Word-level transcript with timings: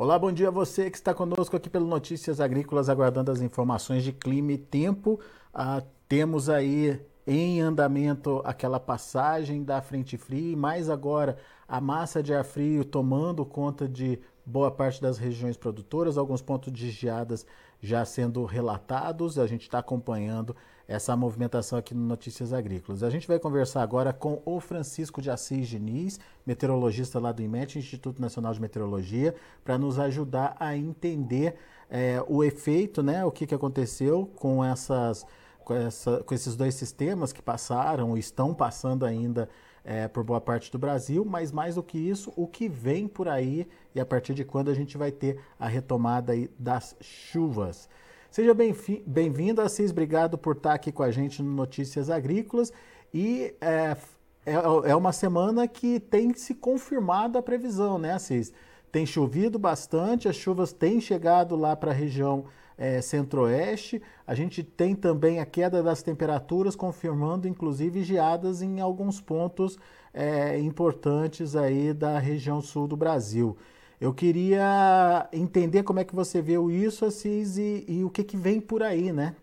Olá, 0.00 0.16
bom 0.16 0.30
dia 0.30 0.46
a 0.46 0.52
você 0.52 0.88
que 0.88 0.96
está 0.96 1.12
conosco 1.12 1.56
aqui 1.56 1.68
pelo 1.68 1.84
Notícias 1.84 2.40
Agrícolas, 2.40 2.88
aguardando 2.88 3.32
as 3.32 3.40
informações 3.40 4.04
de 4.04 4.12
clima 4.12 4.52
e 4.52 4.56
tempo. 4.56 5.18
Ah, 5.52 5.82
temos 6.08 6.48
aí 6.48 7.04
em 7.26 7.60
andamento 7.60 8.40
aquela 8.44 8.78
passagem 8.78 9.64
da 9.64 9.82
frente 9.82 10.16
fria 10.16 10.52
e 10.52 10.54
mais 10.54 10.88
agora 10.88 11.36
a 11.66 11.80
massa 11.80 12.22
de 12.22 12.32
ar 12.32 12.44
frio 12.44 12.84
tomando 12.84 13.44
conta 13.44 13.88
de 13.88 14.20
boa 14.46 14.70
parte 14.70 15.02
das 15.02 15.18
regiões 15.18 15.56
produtoras, 15.56 16.16
alguns 16.16 16.40
pontos 16.40 16.72
de 16.72 16.92
geadas 16.92 17.44
já 17.80 18.04
sendo 18.04 18.44
relatados. 18.44 19.36
A 19.36 19.48
gente 19.48 19.62
está 19.62 19.80
acompanhando 19.80 20.54
essa 20.88 21.14
movimentação 21.14 21.78
aqui 21.78 21.94
no 21.94 22.00
Notícias 22.00 22.50
Agrícolas. 22.50 23.02
A 23.02 23.10
gente 23.10 23.28
vai 23.28 23.38
conversar 23.38 23.82
agora 23.82 24.10
com 24.10 24.40
o 24.46 24.58
Francisco 24.58 25.20
de 25.20 25.30
Assis 25.30 25.68
Diniz, 25.68 26.18
meteorologista 26.46 27.20
lá 27.20 27.30
do 27.30 27.42
IMET, 27.42 27.78
Instituto 27.78 28.22
Nacional 28.22 28.54
de 28.54 28.60
Meteorologia, 28.60 29.34
para 29.62 29.76
nos 29.76 29.98
ajudar 29.98 30.56
a 30.58 30.74
entender 30.74 31.56
é, 31.90 32.24
o 32.26 32.42
efeito, 32.42 33.02
né, 33.02 33.22
o 33.22 33.30
que, 33.30 33.46
que 33.46 33.54
aconteceu 33.54 34.30
com, 34.34 34.64
essas, 34.64 35.26
com, 35.62 35.74
essa, 35.74 36.24
com 36.24 36.34
esses 36.34 36.56
dois 36.56 36.74
sistemas 36.74 37.34
que 37.34 37.42
passaram, 37.42 38.16
estão 38.16 38.54
passando 38.54 39.04
ainda 39.04 39.46
é, 39.84 40.08
por 40.08 40.24
boa 40.24 40.40
parte 40.40 40.72
do 40.72 40.78
Brasil, 40.78 41.22
mas 41.22 41.52
mais 41.52 41.74
do 41.74 41.82
que 41.82 41.98
isso, 41.98 42.32
o 42.34 42.46
que 42.46 42.66
vem 42.66 43.06
por 43.06 43.28
aí 43.28 43.68
e 43.94 44.00
a 44.00 44.06
partir 44.06 44.32
de 44.32 44.44
quando 44.44 44.70
a 44.70 44.74
gente 44.74 44.96
vai 44.96 45.12
ter 45.12 45.38
a 45.60 45.68
retomada 45.68 46.32
das 46.58 46.96
chuvas. 47.02 47.90
Seja 48.30 48.54
bem-vindo, 48.54 49.62
Assis. 49.62 49.90
Obrigado 49.90 50.36
por 50.36 50.54
estar 50.54 50.74
aqui 50.74 50.92
com 50.92 51.02
a 51.02 51.10
gente 51.10 51.42
no 51.42 51.50
Notícias 51.50 52.10
Agrícolas. 52.10 52.70
E 53.12 53.54
é, 53.58 53.96
é, 54.44 54.52
é 54.90 54.94
uma 54.94 55.12
semana 55.12 55.66
que 55.66 55.98
tem 55.98 56.34
se 56.34 56.54
confirmado 56.54 57.38
a 57.38 57.42
previsão, 57.42 57.98
né, 57.98 58.12
Assis? 58.12 58.52
Tem 58.92 59.06
chovido 59.06 59.58
bastante, 59.58 60.28
as 60.28 60.36
chuvas 60.36 60.74
têm 60.74 61.00
chegado 61.00 61.56
lá 61.56 61.74
para 61.74 61.90
a 61.90 61.94
região 61.94 62.44
é, 62.76 63.00
centro-oeste. 63.00 64.00
A 64.26 64.34
gente 64.34 64.62
tem 64.62 64.94
também 64.94 65.40
a 65.40 65.46
queda 65.46 65.82
das 65.82 66.02
temperaturas, 66.02 66.76
confirmando 66.76 67.48
inclusive 67.48 68.04
geadas 68.04 68.60
em 68.60 68.78
alguns 68.78 69.22
pontos 69.22 69.78
é, 70.12 70.58
importantes 70.60 71.56
aí 71.56 71.94
da 71.94 72.18
região 72.18 72.60
sul 72.60 72.86
do 72.86 72.96
Brasil. 72.96 73.56
Eu 74.00 74.14
queria 74.14 75.28
entender 75.32 75.82
como 75.82 75.98
é 75.98 76.04
que 76.04 76.14
você 76.14 76.40
viu 76.40 76.70
isso, 76.70 77.04
Assis, 77.04 77.58
e, 77.58 77.84
e 77.88 78.04
o 78.04 78.10
que, 78.10 78.22
que 78.22 78.36
vem 78.36 78.60
por 78.60 78.80
aí, 78.80 79.12
né? 79.12 79.34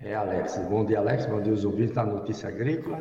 É, 0.00 0.12
Alex. 0.12 0.58
Bom 0.68 0.84
dia, 0.84 0.98
Alex. 0.98 1.24
Bom 1.26 1.40
dia, 1.40 1.52
os 1.52 1.64
ouvintes 1.64 1.94
da 1.94 2.04
Notícia 2.04 2.48
Agrícola. 2.48 3.00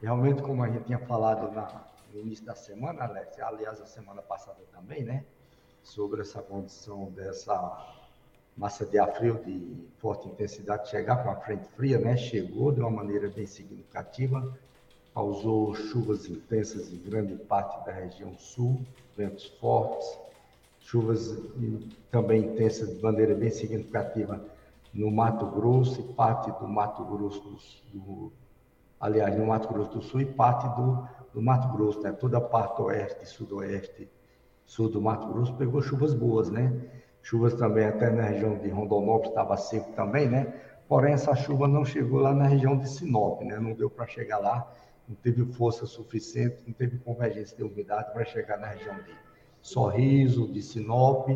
Realmente, 0.00 0.40
como 0.40 0.62
a 0.62 0.68
gente 0.68 0.84
tinha 0.84 1.00
falado 1.00 1.52
na, 1.52 1.84
no 2.14 2.20
início 2.20 2.44
da 2.44 2.54
semana, 2.54 3.04
Alex, 3.04 3.40
aliás, 3.40 3.80
a 3.80 3.86
semana 3.86 4.22
passada 4.22 4.58
também, 4.72 5.02
né? 5.02 5.24
Sobre 5.82 6.20
essa 6.20 6.40
condição 6.40 7.10
dessa 7.10 7.96
massa 8.56 8.86
de 8.86 8.98
ar 9.00 9.12
frio 9.12 9.42
de 9.44 9.84
forte 9.98 10.28
intensidade 10.28 10.88
chegar 10.88 11.24
com 11.24 11.30
a 11.30 11.36
frente 11.36 11.66
fria, 11.70 11.98
né? 11.98 12.16
Chegou 12.16 12.70
de 12.70 12.78
uma 12.78 12.90
maneira 12.90 13.28
bem 13.28 13.46
significativa, 13.46 14.56
causou 15.14 15.74
chuvas 15.74 16.28
intensas 16.28 16.92
em 16.92 16.98
grande 16.98 17.34
parte 17.34 17.84
da 17.84 17.92
região 17.92 18.36
sul, 18.36 18.80
ventos 19.16 19.46
fortes, 19.60 20.18
chuvas 20.78 21.36
também 22.10 22.44
intensas 22.44 22.96
de 22.96 23.02
maneira 23.02 23.34
bem 23.34 23.50
significativa 23.50 24.40
no 24.92 25.10
Mato 25.10 25.46
Grosso 25.46 26.00
e 26.00 26.14
parte 26.14 26.50
do 26.60 26.68
Mato 26.68 27.04
Grosso 27.04 27.40
do, 27.92 27.98
do 27.98 28.32
aliás, 29.00 29.36
no 29.36 29.46
Mato 29.46 29.68
Grosso 29.72 29.92
do 29.92 30.02
Sul 30.02 30.20
e 30.20 30.26
parte 30.26 30.68
do, 30.76 31.08
do 31.32 31.40
Mato 31.40 31.68
Grosso, 31.68 32.00
né? 32.02 32.12
Toda 32.12 32.38
a 32.38 32.40
parte 32.40 32.82
oeste, 32.82 33.26
sudoeste, 33.26 34.08
sul 34.66 34.88
do 34.88 35.00
Mato 35.00 35.26
Grosso 35.28 35.54
pegou 35.54 35.80
chuvas 35.80 36.12
boas, 36.12 36.50
né? 36.50 36.72
Chuvas 37.22 37.54
também 37.54 37.84
até 37.84 38.10
na 38.10 38.22
região 38.22 38.58
de 38.58 38.68
Rondonópolis 38.68 39.30
estava 39.30 39.56
seco 39.56 39.92
também, 39.92 40.28
né? 40.28 40.52
Porém, 40.88 41.12
essa 41.12 41.34
chuva 41.36 41.68
não 41.68 41.84
chegou 41.84 42.20
lá 42.20 42.34
na 42.34 42.46
região 42.46 42.76
de 42.76 42.88
Sinop, 42.88 43.42
né? 43.42 43.58
Não 43.58 43.72
deu 43.72 43.88
para 43.88 44.06
chegar 44.06 44.38
lá 44.38 44.70
não 45.10 45.16
teve 45.16 45.44
força 45.54 45.86
suficiente, 45.86 46.62
não 46.64 46.72
teve 46.72 46.96
convergência 46.98 47.56
de 47.56 47.64
umidade 47.64 48.12
para 48.12 48.24
chegar 48.24 48.58
na 48.58 48.68
região 48.68 48.94
de 49.02 49.12
Sorriso, 49.60 50.52
de 50.52 50.62
Sinop, 50.62 51.28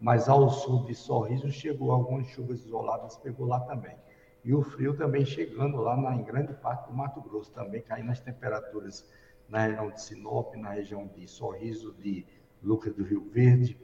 mas 0.00 0.28
ao 0.28 0.48
sul 0.48 0.84
de 0.84 0.94
Sorriso 0.94 1.50
chegou 1.50 1.90
algumas 1.90 2.28
chuvas 2.28 2.64
isoladas, 2.64 3.16
pegou 3.16 3.44
lá 3.44 3.58
também. 3.58 3.96
E 4.44 4.54
o 4.54 4.62
frio 4.62 4.96
também 4.96 5.24
chegando 5.24 5.78
lá 5.78 5.96
na, 5.96 6.14
em 6.14 6.22
grande 6.22 6.54
parte 6.54 6.86
do 6.86 6.94
Mato 6.94 7.20
Grosso, 7.20 7.50
também 7.50 7.82
caindo 7.82 8.12
as 8.12 8.20
temperaturas 8.20 9.04
na 9.48 9.66
região 9.66 9.90
de 9.90 10.00
Sinop, 10.00 10.54
na 10.54 10.70
região 10.70 11.08
de 11.08 11.26
Sorriso, 11.26 11.92
de 11.94 12.24
Lucas 12.62 12.94
do 12.94 13.02
Rio 13.02 13.28
Verde, 13.32 13.76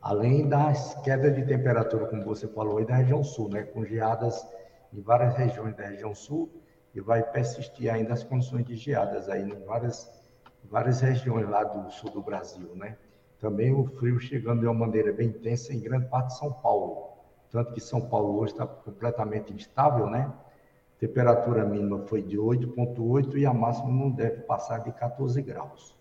além 0.00 0.48
das 0.48 0.94
quedas 1.02 1.34
de 1.36 1.44
temperatura, 1.44 2.06
como 2.06 2.24
você 2.24 2.48
falou 2.48 2.78
aí, 2.78 2.86
da 2.86 2.96
região 2.96 3.22
sul, 3.22 3.50
né, 3.50 3.62
com 3.62 3.84
geadas 3.84 4.42
em 4.90 5.02
várias 5.02 5.34
regiões 5.36 5.76
da 5.76 5.84
região 5.84 6.14
sul, 6.14 6.63
e 6.94 7.00
vai 7.00 7.22
persistir 7.22 7.92
ainda 7.92 8.12
as 8.12 8.22
condições 8.22 8.64
de 8.64 8.76
geadas 8.76 9.28
aí 9.28 9.42
em 9.42 9.64
várias, 9.64 10.10
várias 10.64 11.00
regiões 11.00 11.48
lá 11.48 11.64
do 11.64 11.90
sul 11.90 12.10
do 12.10 12.22
Brasil, 12.22 12.74
né? 12.74 12.96
Também 13.40 13.72
o 13.72 13.84
frio 13.84 14.18
chegando 14.20 14.60
de 14.60 14.66
uma 14.66 14.86
maneira 14.86 15.12
bem 15.12 15.28
intensa 15.28 15.72
em 15.72 15.80
grande 15.80 16.06
parte 16.06 16.28
de 16.28 16.38
São 16.38 16.52
Paulo. 16.52 17.14
Tanto 17.50 17.72
que 17.72 17.80
São 17.80 18.00
Paulo 18.00 18.38
hoje 18.38 18.52
está 18.52 18.66
completamente 18.66 19.52
instável, 19.52 20.08
né? 20.08 20.32
temperatura 20.98 21.64
mínima 21.64 21.98
foi 22.06 22.22
de 22.22 22.38
8,8 22.38 23.36
e 23.36 23.44
a 23.44 23.52
máxima 23.52 23.90
não 23.90 24.10
deve 24.10 24.42
passar 24.42 24.78
de 24.78 24.92
14 24.92 25.40
graus. 25.42 25.94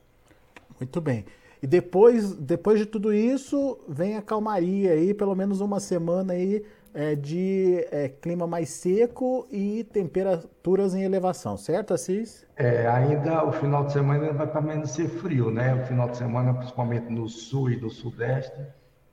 Muito 0.79 1.01
bem. 1.01 1.25
E 1.61 1.67
depois, 1.67 2.33
depois 2.35 2.79
de 2.79 2.85
tudo 2.85 3.13
isso, 3.13 3.79
vem 3.87 4.17
a 4.17 4.21
calmaria 4.21 4.91
aí, 4.91 5.13
pelo 5.13 5.35
menos 5.35 5.61
uma 5.61 5.79
semana 5.79 6.33
aí 6.33 6.63
é, 6.93 7.15
de 7.15 7.85
é, 7.91 8.07
clima 8.07 8.45
mais 8.45 8.69
seco 8.69 9.47
e 9.49 9.83
temperaturas 9.85 10.93
em 10.93 11.03
elevação, 11.03 11.57
certo, 11.57 11.93
Assis? 11.93 12.45
É, 12.55 12.87
ainda 12.87 13.43
o 13.45 13.51
final 13.51 13.85
de 13.85 13.93
semana 13.93 14.31
vai 14.31 14.47
permanecer 14.47 15.09
frio, 15.09 15.49
né? 15.49 15.73
O 15.73 15.85
final 15.85 16.09
de 16.09 16.17
semana, 16.17 16.53
principalmente 16.53 17.09
no 17.11 17.27
sul 17.27 17.71
e 17.71 17.81
no 17.81 17.89
sudeste, 17.89 18.59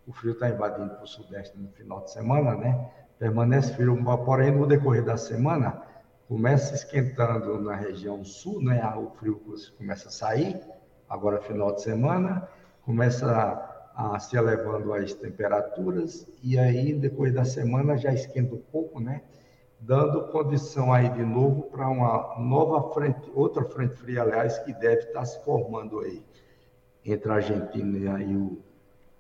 o 0.07 0.13
frio 0.13 0.33
está 0.33 0.49
invadindo 0.51 0.91
para 0.91 1.05
o 1.05 1.07
sudeste 1.07 1.57
no 1.59 1.71
final 1.71 2.05
de 2.05 2.11
semana, 2.11 2.55
né? 2.55 2.89
Permanece 3.19 3.75
frio, 3.75 3.97
porém 4.25 4.51
no 4.51 4.67
decorrer 4.67 5.05
da 5.05 5.17
semana 5.17 5.83
começa 6.29 6.75
esquentando 6.75 7.61
na 7.61 7.75
região 7.75 8.25
sul, 8.25 8.63
né? 8.63 8.83
O 8.97 9.11
frio 9.19 9.41
começa 9.77 10.09
a 10.09 10.13
sair, 10.13 10.61
agora 11.09 11.41
final 11.41 11.75
de 11.75 11.83
semana, 11.83 12.49
começa 12.85 13.70
a 13.95 14.19
se 14.19 14.37
elevando 14.37 14.93
as 14.93 15.13
temperaturas 15.15 16.27
e 16.43 16.59
aí 16.59 16.93
depois 16.93 17.33
da 17.33 17.45
semana 17.45 17.97
já 17.97 18.13
esquenta 18.13 18.55
um 18.55 18.63
pouco, 18.73 19.01
né? 19.01 19.23
Dando 19.81 20.29
condição 20.29 20.93
aí 20.93 21.09
de 21.09 21.25
novo 21.25 21.63
para 21.65 21.89
uma 21.89 22.39
nova 22.39 22.93
frente, 22.93 23.31
outra 23.35 23.65
frente 23.65 23.95
fria, 23.95 24.23
aliás, 24.23 24.59
que 24.59 24.73
deve 24.75 25.03
estar 25.03 25.25
se 25.25 25.43
formando 25.45 26.01
aí 26.01 26.23
entre 27.05 27.31
a 27.31 27.37
Argentina 27.37 28.23
e 28.23 28.37
o, 28.37 28.63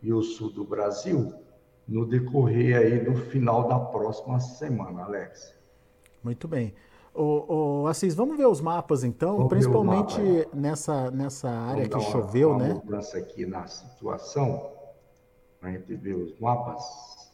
e 0.02 0.12
o 0.12 0.22
sul 0.22 0.52
do 0.52 0.64
Brasil 0.64 1.34
no 1.88 2.06
decorrer 2.06 2.76
aí 2.76 3.04
do 3.04 3.14
final 3.16 3.66
da 3.66 3.78
próxima 3.78 4.38
semana, 4.38 5.02
Alex. 5.02 5.54
Muito 6.22 6.46
bem. 6.46 6.74
O, 7.12 7.82
o 7.82 7.86
Assis, 7.88 8.14
vamos 8.14 8.36
ver 8.36 8.46
os 8.46 8.60
mapas 8.60 9.02
então, 9.02 9.36
vamos 9.36 9.50
principalmente 9.50 10.20
mapa, 10.20 10.50
nessa, 10.54 11.10
nessa 11.10 11.50
área 11.50 11.88
que 11.88 12.00
choveu, 12.00 12.50
uma 12.50 12.58
né? 12.58 12.74
mudança 12.74 13.18
aqui 13.18 13.44
na 13.44 13.66
situação, 13.66 14.70
a 15.60 15.70
gente 15.70 15.94
ver 15.96 16.14
os 16.14 16.38
mapas. 16.38 17.30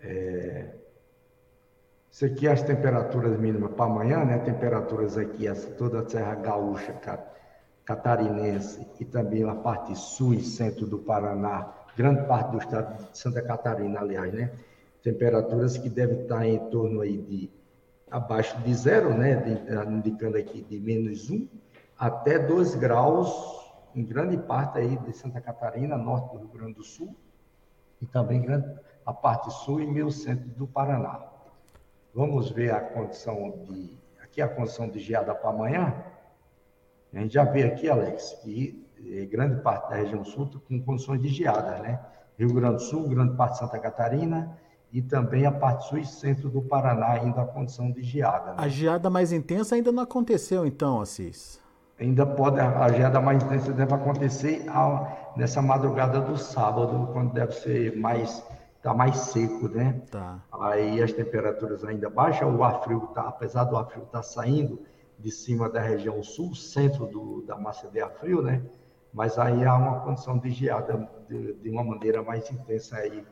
É... 0.00 0.74
Isso 2.10 2.24
aqui 2.26 2.46
é 2.46 2.52
as 2.52 2.62
temperaturas 2.62 3.38
mínimas 3.38 3.72
para 3.72 3.84
amanhã, 3.84 4.24
né? 4.24 4.38
Temperaturas 4.38 5.16
aqui, 5.16 5.46
essa, 5.46 5.70
toda 5.70 6.00
a 6.00 6.08
Serra 6.08 6.34
Gaúcha, 6.34 6.94
catarinense 7.84 8.86
e 9.00 9.04
também 9.04 9.44
a 9.44 9.54
parte 9.54 9.96
sul 9.96 10.34
e 10.34 10.42
centro 10.42 10.86
do 10.86 10.98
Paraná, 10.98 11.72
grande 11.96 12.26
parte 12.26 12.50
do 12.50 12.58
estado 12.58 13.10
de 13.10 13.16
Santa 13.16 13.40
Catarina, 13.40 14.00
aliás, 14.00 14.32
né? 14.32 14.50
Temperaturas 15.02 15.78
que 15.78 15.88
devem 15.88 16.22
estar 16.22 16.46
em 16.46 16.58
torno 16.70 17.00
aí 17.00 17.16
de 17.16 17.50
abaixo 18.10 18.58
de 18.60 18.74
zero, 18.74 19.14
né, 19.14 19.36
de, 19.36 19.90
indicando 19.90 20.36
aqui 20.36 20.62
de 20.62 20.78
menos 20.78 21.30
um, 21.30 21.46
até 21.98 22.38
2 22.38 22.74
graus 22.76 23.58
em 23.94 24.04
grande 24.04 24.36
parte 24.36 24.78
aí 24.78 24.96
de 24.98 25.12
Santa 25.12 25.40
Catarina, 25.40 25.96
norte 25.96 26.32
do 26.32 26.38
Rio 26.38 26.48
Grande 26.48 26.74
do 26.74 26.84
Sul, 26.84 27.16
e 28.00 28.06
também 28.06 28.46
a 29.04 29.12
parte 29.12 29.50
sul 29.50 29.80
e 29.80 29.86
meio 29.86 30.10
centro 30.10 30.48
do 30.50 30.66
Paraná. 30.66 31.26
Vamos 32.14 32.50
ver 32.50 32.72
a 32.72 32.80
condição 32.80 33.64
de, 33.64 33.98
aqui 34.22 34.40
a 34.40 34.48
condição 34.48 34.88
de 34.88 34.98
geada 34.98 35.34
para 35.34 35.50
amanhã. 35.50 36.04
A 37.12 37.18
gente 37.18 37.34
já 37.34 37.44
vê 37.44 37.64
aqui, 37.64 37.88
Alex, 37.88 38.38
que 38.42 38.86
eh, 39.04 39.24
grande 39.26 39.60
parte 39.62 39.88
da 39.90 39.96
região 39.96 40.24
sul 40.24 40.44
está 40.44 40.58
com 40.58 40.80
condições 40.82 41.20
de 41.22 41.28
geada, 41.28 41.78
né? 41.78 42.00
Rio 42.38 42.52
Grande 42.52 42.76
do 42.76 42.82
Sul, 42.82 43.08
grande 43.08 43.36
parte 43.36 43.54
de 43.54 43.58
Santa 43.58 43.78
Catarina, 43.78 44.56
e 44.92 45.02
também 45.02 45.46
a 45.46 45.52
parte 45.52 45.88
sul 45.88 45.98
e 45.98 46.04
centro 46.04 46.48
do 46.48 46.62
Paraná 46.62 47.12
ainda 47.12 47.42
a 47.42 47.46
condição 47.46 47.90
de 47.90 48.02
geada. 48.02 48.52
Né? 48.52 48.54
A 48.56 48.68
geada 48.68 49.10
mais 49.10 49.32
intensa 49.32 49.74
ainda 49.74 49.92
não 49.92 50.02
aconteceu 50.02 50.66
então, 50.66 51.00
Assis? 51.00 51.60
ainda 51.98 52.24
pode, 52.24 52.60
a 52.60 52.88
geada 52.90 53.20
mais 53.20 53.42
intensa 53.42 53.72
deve 53.72 53.92
acontecer 53.92 54.64
nessa 55.36 55.60
madrugada 55.60 56.20
do 56.20 56.38
sábado, 56.38 57.08
quando 57.12 57.32
deve 57.32 57.52
ser 57.52 57.96
mais, 57.96 58.44
tá 58.82 58.94
mais 58.94 59.16
seco, 59.16 59.68
né? 59.68 60.00
Tá. 60.10 60.40
Aí 60.60 61.02
as 61.02 61.12
temperaturas 61.12 61.84
ainda 61.84 62.08
baixam, 62.08 62.54
o 62.56 62.62
ar 62.62 62.82
frio, 62.82 63.00
tá, 63.14 63.22
apesar 63.22 63.64
do 63.64 63.76
ar 63.76 63.86
frio 63.86 64.04
estar 64.04 64.18
tá 64.18 64.22
saindo 64.22 64.80
de 65.18 65.30
cima 65.32 65.68
da 65.68 65.80
região 65.80 66.22
sul, 66.22 66.54
centro 66.54 67.06
do, 67.06 67.42
da 67.42 67.56
massa 67.56 67.88
de 67.88 68.00
ar 68.00 68.10
frio, 68.10 68.40
né? 68.40 68.62
Mas 69.12 69.38
aí 69.38 69.64
há 69.64 69.74
uma 69.74 70.00
condição 70.00 70.38
de 70.38 70.50
geada 70.50 71.08
de, 71.28 71.54
de 71.54 71.70
uma 71.70 71.82
maneira 71.82 72.22
mais 72.22 72.48
intensa 72.50 72.96
aí, 72.96 73.24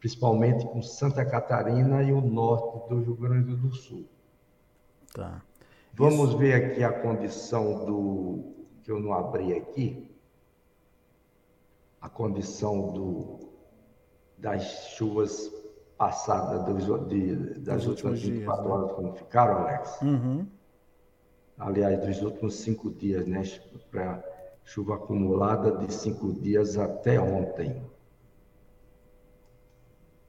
principalmente 0.00 0.66
com 0.66 0.82
Santa 0.82 1.24
Catarina 1.24 2.02
e 2.02 2.12
o 2.12 2.20
norte 2.20 2.88
do 2.88 3.00
Rio 3.00 3.16
Grande 3.16 3.54
do 3.56 3.72
Sul. 3.72 4.06
Tá. 5.14 5.42
Vamos 5.94 6.34
ver 6.34 6.54
aqui 6.54 6.84
a 6.84 6.92
condição 6.92 7.84
do 7.84 8.44
que 8.82 8.90
eu 8.90 9.00
não 9.00 9.12
abri 9.12 9.54
aqui. 9.54 10.08
A 12.00 12.08
condição 12.08 12.92
do, 12.92 13.40
das 14.36 14.62
chuvas 14.96 15.52
passadas 15.96 16.64
dos, 16.64 17.08
de, 17.08 17.34
das 17.58 17.86
últimas 17.86 18.20
24 18.22 18.30
dias, 18.30 18.46
né? 18.46 18.72
horas, 18.72 18.92
como 18.92 19.12
ficaram, 19.14 19.58
Alex? 19.58 20.00
Uhum. 20.00 20.46
Aliás, 21.58 21.98
dos 22.06 22.22
últimos 22.22 22.54
cinco 22.54 22.88
dias, 22.88 23.26
né? 23.26 23.42
Para 23.90 24.22
chuva 24.62 24.94
acumulada 24.94 25.72
de 25.78 25.92
cinco 25.92 26.32
dias 26.32 26.78
até 26.78 27.20
ontem. 27.20 27.82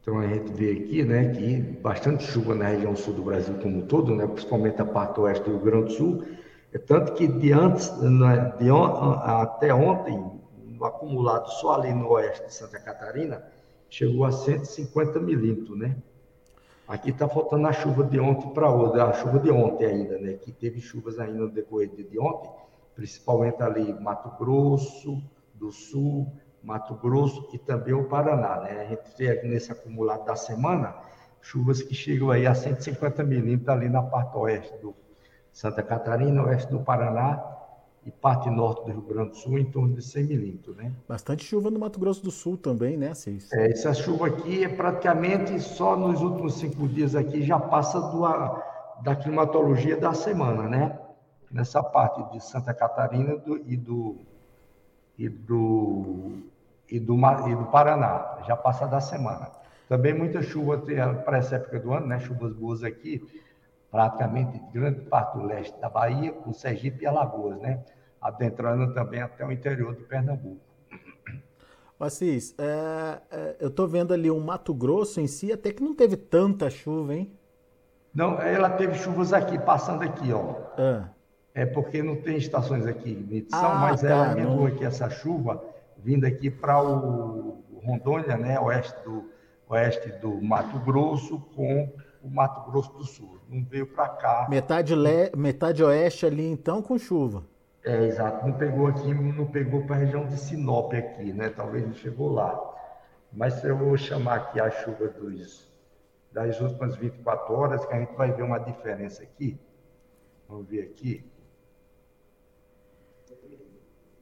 Então 0.10 0.22
a 0.22 0.26
gente 0.26 0.52
vê 0.54 0.72
aqui, 0.72 1.04
né, 1.04 1.30
que 1.36 1.62
bastante 1.84 2.24
chuva 2.24 2.56
na 2.56 2.70
região 2.70 2.96
sul 2.96 3.14
do 3.14 3.22
Brasil 3.22 3.54
como 3.62 3.78
um 3.78 3.86
todo, 3.86 4.16
né, 4.16 4.26
principalmente 4.26 4.82
a 4.82 4.86
parte 4.86 5.20
oeste 5.20 5.44
do 5.44 5.52
Rio 5.52 5.60
Grande 5.60 5.86
do 5.86 5.92
Sul. 5.92 6.24
É 6.74 6.80
tanto 6.80 7.14
que 7.14 7.28
de 7.28 7.52
antes, 7.52 7.96
né, 8.02 8.56
de 8.58 8.72
on, 8.72 8.86
até 8.86 9.72
ontem, 9.72 10.20
no 10.66 10.84
acumulado 10.84 11.48
só 11.52 11.76
ali 11.76 11.94
no 11.94 12.10
oeste 12.10 12.48
de 12.48 12.56
Santa 12.56 12.80
Catarina, 12.80 13.44
chegou 13.88 14.26
a 14.26 14.32
150 14.32 15.20
milímetros, 15.20 15.78
né? 15.78 15.96
Aqui 16.88 17.12
está 17.12 17.30
faltando 17.30 17.68
a 17.68 17.72
chuva 17.72 18.04
de 18.04 18.20
ontem 18.20 18.50
para 18.50 18.74
hoje, 18.74 19.00
a 19.00 19.14
chuva 19.14 19.38
de 19.38 19.52
ontem 19.52 19.86
ainda, 19.86 20.18
né? 20.18 20.34
Que 20.34 20.52
teve 20.52 20.82
chuvas 20.82 21.20
ainda 21.20 21.38
no 21.38 21.52
decorrer 21.52 21.88
de 21.90 22.18
ontem, 22.18 22.50
principalmente 22.96 23.62
ali 23.62 23.94
Mato 23.94 24.32
Grosso 24.44 25.22
do 25.54 25.72
Sul, 25.72 26.34
Mato 26.64 26.96
Grosso 26.96 27.50
e 27.54 27.58
também 27.58 27.94
o 27.94 28.06
Paraná. 28.06 28.62
Né? 28.62 28.82
A 28.82 28.86
gente 28.86 29.18
vê 29.18 29.42
nesse 29.44 29.72
acumulado 29.72 30.26
da 30.26 30.36
semana 30.36 30.96
chuvas 31.42 31.82
que 31.82 31.94
chegam 31.94 32.32
aí 32.32 32.46
a 32.46 32.54
150 32.54 33.24
milímetros 33.24 33.70
ali 33.70 33.90
na 33.90 34.02
parte 34.02 34.36
oeste 34.38 34.78
do 34.82 34.94
Santa 35.52 35.82
Catarina, 35.82 36.44
oeste 36.44 36.72
do 36.72 36.80
Paraná 36.80 37.44
e 38.06 38.12
parte 38.12 38.50
norte 38.50 38.86
do 38.86 38.92
Rio 38.92 39.02
Grande 39.02 39.32
do 39.32 39.36
Sul, 39.36 39.60
em 39.60 39.66
torno 39.66 39.94
de 39.94 40.02
100 40.02 40.24
milímetros. 40.24 40.76
Né? 40.76 40.92
Bastante 41.08 41.44
chuva 41.44 41.70
no 41.70 41.80
Mato 41.80 42.00
Grosso 42.00 42.24
do 42.24 42.32
Sul 42.32 42.58
também, 42.58 42.98
né, 42.98 43.14
Cis? 43.14 43.52
É, 43.52 43.72
essa 43.72 43.94
chuva 43.94 44.28
aqui 44.28 44.64
é 44.64 44.70
praticamente 44.70 45.60
só 45.60 45.96
nos 45.96 46.22
últimos 46.22 46.56
cinco 46.56 46.88
dias 46.88 47.16
aqui 47.16 47.42
já 47.42 47.60
passa 47.60 48.00
do, 48.00 48.22
da 49.02 49.16
climatologia 49.16 49.98
da 49.98 50.14
semana, 50.14 50.64
né? 50.64 51.00
Nessa 51.52 51.82
parte 51.82 52.32
de 52.32 52.44
Santa 52.44 52.74
Catarina 52.74 53.36
do, 53.38 53.58
e 53.58 53.76
do 53.76 54.20
e 55.20 55.28
do, 55.28 56.32
e 56.90 56.98
do, 56.98 57.14
e 57.48 57.56
do 57.56 57.66
Paraná, 57.66 58.40
já 58.48 58.56
passa 58.56 58.88
da 58.88 59.02
semana. 59.02 59.52
Também 59.90 60.14
muita 60.14 60.42
chuva 60.42 60.82
para 61.26 61.38
essa 61.38 61.58
época 61.58 61.78
do 61.80 61.94
ano, 61.94 62.08
né? 62.08 62.20
chuvas 62.20 62.54
boas 62.54 62.84
aqui, 62.84 63.22
praticamente 63.92 64.58
grande 64.72 65.02
parte 65.02 65.38
do 65.38 65.44
leste 65.44 65.78
da 65.82 65.90
Bahia, 65.90 66.32
com 66.32 66.54
Sergipe 66.54 67.04
e 67.04 67.06
Alagoas, 67.08 67.60
né? 67.60 67.84
adentrando 68.22 68.94
também 68.94 69.22
até 69.22 69.46
o 69.46 69.52
interior 69.52 69.94
de 69.94 70.04
Pernambuco. 70.04 70.62
Assis, 72.00 72.56
é, 72.58 73.22
é, 73.30 73.56
eu 73.60 73.68
estou 73.68 73.86
vendo 73.86 74.14
ali 74.14 74.32
o 74.32 74.40
Mato 74.40 74.74
Grosso 74.74 75.20
em 75.20 75.28
si, 75.28 75.52
até 75.52 75.74
que 75.74 75.84
não 75.84 75.94
teve 75.94 76.16
tanta 76.16 76.70
chuva, 76.70 77.14
hein? 77.14 77.30
Não, 78.14 78.42
ela 78.42 78.70
teve 78.70 78.96
chuvas 78.96 79.34
aqui, 79.34 79.60
passando 79.60 80.04
aqui, 80.04 80.32
ó. 80.32 80.56
Ah. 80.78 81.10
É 81.60 81.66
porque 81.66 82.02
não 82.02 82.16
tem 82.16 82.38
estações 82.38 82.88
aqui 82.88 83.12
em 83.12 83.36
edição, 83.36 83.70
ah, 83.70 83.80
mas 83.80 84.00
tá, 84.00 84.08
ela 84.08 84.32
emendou 84.32 84.62
não... 84.62 84.68
aqui 84.68 84.86
essa 84.86 85.10
chuva 85.10 85.62
vindo 85.98 86.26
aqui 86.26 86.50
para 86.50 86.82
o 86.82 87.62
Rondônia, 87.84 88.38
né, 88.38 88.58
oeste 88.62 88.96
do, 89.04 89.30
oeste 89.68 90.10
do 90.22 90.42
Mato 90.42 90.80
Grosso 90.80 91.38
com 91.54 91.92
o 92.24 92.30
Mato 92.30 92.72
Grosso 92.72 92.94
do 92.94 93.04
Sul. 93.04 93.42
Não 93.50 93.62
veio 93.66 93.86
para 93.88 94.08
cá. 94.08 94.48
Metade, 94.50 94.96
le... 94.96 95.32
Metade 95.36 95.84
oeste 95.84 96.26
ali, 96.26 96.50
então, 96.50 96.82
com 96.82 96.98
chuva. 96.98 97.44
É, 97.84 98.06
exato. 98.06 98.48
Não 98.48 98.54
pegou 98.54 98.88
aqui, 98.88 99.14
não 99.14 99.46
pegou 99.46 99.84
para 99.86 99.98
a 99.98 100.00
região 100.00 100.26
de 100.28 100.38
Sinop 100.38 100.94
aqui, 100.94 101.34
né? 101.34 101.50
Talvez 101.50 101.86
não 101.86 101.94
chegou 101.94 102.32
lá. 102.32 102.58
Mas 103.34 103.62
eu 103.66 103.78
vou 103.78 103.98
chamar 103.98 104.36
aqui 104.36 104.62
a 104.62 104.70
chuva 104.70 105.10
dos, 105.10 105.70
das 106.32 106.62
últimas 106.62 106.96
24 106.96 107.54
horas, 107.54 107.86
que 107.86 107.94
a 107.94 108.00
gente 108.00 108.16
vai 108.16 108.32
ver 108.32 108.44
uma 108.44 108.60
diferença 108.60 109.24
aqui. 109.24 109.60
Vamos 110.48 110.66
ver 110.70 110.84
aqui 110.84 111.29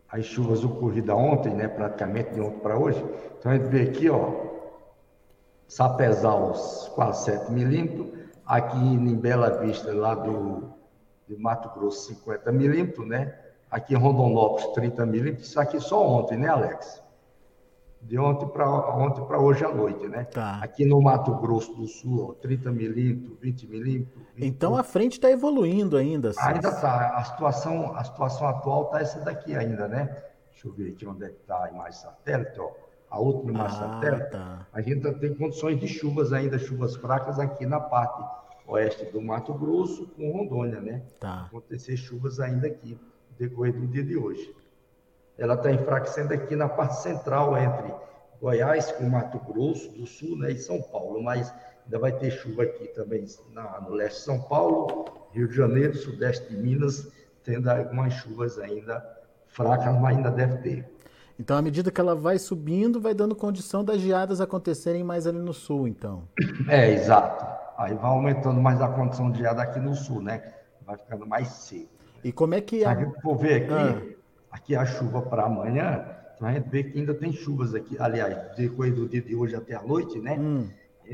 as 0.10 0.26
chuvas 0.26 0.64
ocorridas 0.64 1.16
ontem, 1.16 1.54
né, 1.54 1.68
praticamente 1.68 2.34
de 2.34 2.42
ontem 2.42 2.60
para 2.60 2.78
hoje. 2.78 3.04
Então 3.38 3.52
a 3.52 3.56
gente 3.56 3.68
vê 3.68 3.82
aqui, 3.82 4.10
ó, 4.10 4.48
Sapezal, 5.68 6.54
quase 6.96 7.26
7 7.26 7.52
milímetros, 7.52 8.08
aqui 8.46 8.78
em 8.78 9.16
Bela 9.16 9.50
Vista, 9.60 9.94
lá 9.94 10.16
do 10.16 10.78
de 11.28 11.36
Mato 11.36 11.70
Grosso, 11.78 12.08
50 12.08 12.52
milímetros, 12.52 13.06
né? 13.06 13.38
Aqui 13.70 13.94
em 13.94 13.98
Rondonópolis, 13.98 14.68
30 14.68 15.06
milímetros. 15.06 15.50
Isso 15.50 15.60
aqui 15.60 15.80
só 15.80 16.02
ontem, 16.08 16.38
né, 16.38 16.48
Alex? 16.48 17.04
De 18.02 18.18
ontem 18.18 18.48
para 18.48 18.70
ontem 18.96 19.26
para 19.26 19.40
hoje 19.40 19.66
à 19.66 19.74
noite, 19.74 20.08
né? 20.08 20.24
Tá. 20.26 20.60
Aqui 20.62 20.86
no 20.86 21.02
Mato 21.02 21.36
Grosso 21.36 21.74
do 21.74 21.88
Sul, 21.88 22.30
ó, 22.30 22.34
30 22.34 22.72
milímetros, 22.72 23.38
20 23.40 23.68
milímetros. 23.68 24.24
Então 24.38 24.76
a 24.76 24.84
frente 24.84 25.14
está 25.14 25.30
evoluindo 25.30 25.98
ainda. 25.98 26.30
Assim. 26.30 26.40
Ainda 26.42 26.70
está. 26.70 27.18
A 27.18 27.24
situação, 27.24 27.96
a 27.96 28.04
situação 28.04 28.48
atual 28.48 28.86
está 28.86 29.02
essa 29.02 29.20
daqui 29.20 29.56
ainda, 29.56 29.88
né? 29.88 30.06
Deixa 30.52 30.68
eu 30.68 30.74
ver 30.74 30.92
aqui 30.92 31.06
onde 31.06 31.26
é 31.26 31.30
que 31.30 31.42
está 31.42 31.66
a 31.66 31.70
imagem 31.70 32.00
satélite, 32.00 32.60
ó. 32.60 32.72
A 33.10 33.20
última 33.20 33.52
imagem 33.52 33.78
ah, 33.78 33.94
satélite. 33.94 34.32
Tá. 34.32 34.68
A 34.74 34.82
gente 34.82 35.14
tem 35.20 35.34
condições 35.34 35.80
de 35.80 35.88
chuvas 35.88 36.34
ainda, 36.34 36.60
chuvas 36.60 36.96
fracas 36.96 37.40
aqui 37.40 37.66
na 37.66 37.80
parte 37.80 38.24
oeste 38.68 39.06
do 39.06 39.22
Mato 39.22 39.54
Grosso 39.54 40.08
com 40.08 40.32
Rondônia, 40.32 40.82
né? 40.82 41.04
Tá. 41.20 41.46
Acontecer 41.46 41.96
chuvas 41.96 42.40
ainda 42.40 42.68
aqui, 42.68 43.00
decorrer 43.40 43.74
do 43.74 43.88
dia 43.88 44.04
de 44.04 44.18
hoje 44.18 44.54
ela 45.38 45.54
está 45.54 45.72
enfraquecendo 45.72 46.34
aqui 46.34 46.56
na 46.56 46.68
parte 46.68 47.02
central 47.02 47.58
entre 47.58 47.94
Goiás 48.42 48.92
com 48.92 49.06
Mato 49.06 49.40
Grosso 49.40 49.90
do 49.92 50.06
Sul 50.06 50.38
né, 50.38 50.52
e 50.52 50.58
São 50.58 50.82
Paulo, 50.82 51.22
mas 51.22 51.54
ainda 51.86 52.00
vai 52.00 52.12
ter 52.12 52.32
chuva 52.32 52.64
aqui 52.64 52.88
também 52.88 53.26
na, 53.54 53.82
no 53.82 53.92
leste 53.92 54.18
de 54.18 54.24
São 54.26 54.42
Paulo, 54.42 55.06
Rio 55.32 55.48
de 55.48 55.56
Janeiro, 55.56 55.96
sudeste 55.96 56.50
de 56.50 56.58
Minas, 56.58 57.12
tendo 57.44 57.70
algumas 57.70 58.14
chuvas 58.14 58.58
ainda 58.58 59.04
fracas, 59.48 60.00
mas 60.00 60.18
ainda 60.18 60.32
deve 60.32 60.58
ter. 60.58 60.98
Então, 61.40 61.56
à 61.56 61.62
medida 61.62 61.92
que 61.92 62.02
ela 62.02 62.16
vai 62.16 62.40
subindo, 62.40 63.00
vai 63.00 63.14
dando 63.14 63.36
condição 63.36 63.84
das 63.84 64.02
geadas 64.02 64.42
acontecerem 64.42 65.04
mais 65.04 65.28
ali 65.28 65.38
no 65.38 65.54
sul, 65.54 65.88
então. 65.88 66.24
É, 66.68 66.92
exato. 66.92 67.46
Aí 67.78 67.94
vai 67.94 68.10
aumentando 68.10 68.60
mais 68.60 68.82
a 68.82 68.88
condição 68.88 69.32
de 69.32 69.38
geada 69.38 69.62
aqui 69.62 69.80
no 69.80 69.94
sul, 69.94 70.20
né? 70.20 70.42
Vai 70.84 70.98
ficando 70.98 71.28
mais 71.28 71.48
seco. 71.48 71.90
E 72.24 72.32
como 72.32 72.56
é 72.56 72.62
que... 72.62 72.84
A... 72.84 72.96
Se 72.96 73.02
a 73.02 73.06
gente 73.06 73.22
for 73.22 73.38
ver 73.38 73.64
aqui, 73.64 73.74
ah 73.74 74.17
aqui 74.58 74.76
a 74.76 74.86
chuva 74.86 75.22
para 75.22 75.44
amanhã, 75.44 76.06
então 76.36 76.48
a 76.48 76.54
gente 76.54 76.70
vê 76.70 76.84
que 76.84 77.00
ainda 77.00 77.14
tem 77.14 77.32
chuvas 77.32 77.74
aqui, 77.74 77.96
aliás, 78.00 78.56
depois 78.56 78.94
do 78.94 79.08
dia 79.08 79.22
de 79.22 79.36
hoje 79.36 79.56
até 79.56 79.76
a 79.76 79.82
noite, 79.82 80.20
né? 80.20 80.38
Hum. 80.38 80.70